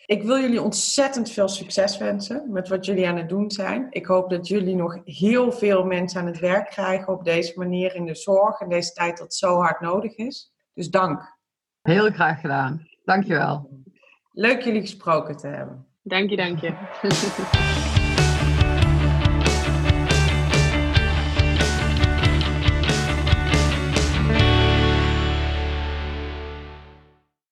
Ik 0.06 0.22
wil 0.22 0.40
jullie 0.40 0.62
ontzettend 0.62 1.30
veel 1.30 1.48
succes 1.48 1.98
wensen 1.98 2.52
met 2.52 2.68
wat 2.68 2.84
jullie 2.86 3.08
aan 3.08 3.16
het 3.16 3.28
doen 3.28 3.50
zijn. 3.50 3.86
Ik 3.90 4.06
hoop 4.06 4.30
dat 4.30 4.48
jullie 4.48 4.76
nog 4.76 4.98
heel 5.04 5.52
veel 5.52 5.84
mensen 5.84 6.20
aan 6.20 6.26
het 6.26 6.38
werk 6.38 6.70
krijgen 6.70 7.12
op 7.12 7.24
deze 7.24 7.52
manier 7.56 7.94
in 7.94 8.06
de 8.06 8.14
zorg 8.14 8.60
in 8.60 8.68
deze 8.68 8.92
tijd 8.92 9.18
dat 9.18 9.34
zo 9.34 9.56
hard 9.56 9.80
nodig 9.80 10.16
is. 10.16 10.52
Dus 10.74 10.90
dank. 10.90 11.36
Heel 11.82 12.10
graag 12.10 12.40
gedaan. 12.40 12.88
Dankjewel. 13.04 13.70
Leuk 14.32 14.62
jullie 14.62 14.80
gesproken 14.80 15.36
te 15.36 15.46
hebben. 15.46 15.86
Dank 16.02 16.30
je, 16.30 16.36
dank 16.36 16.60
je. 16.60 16.74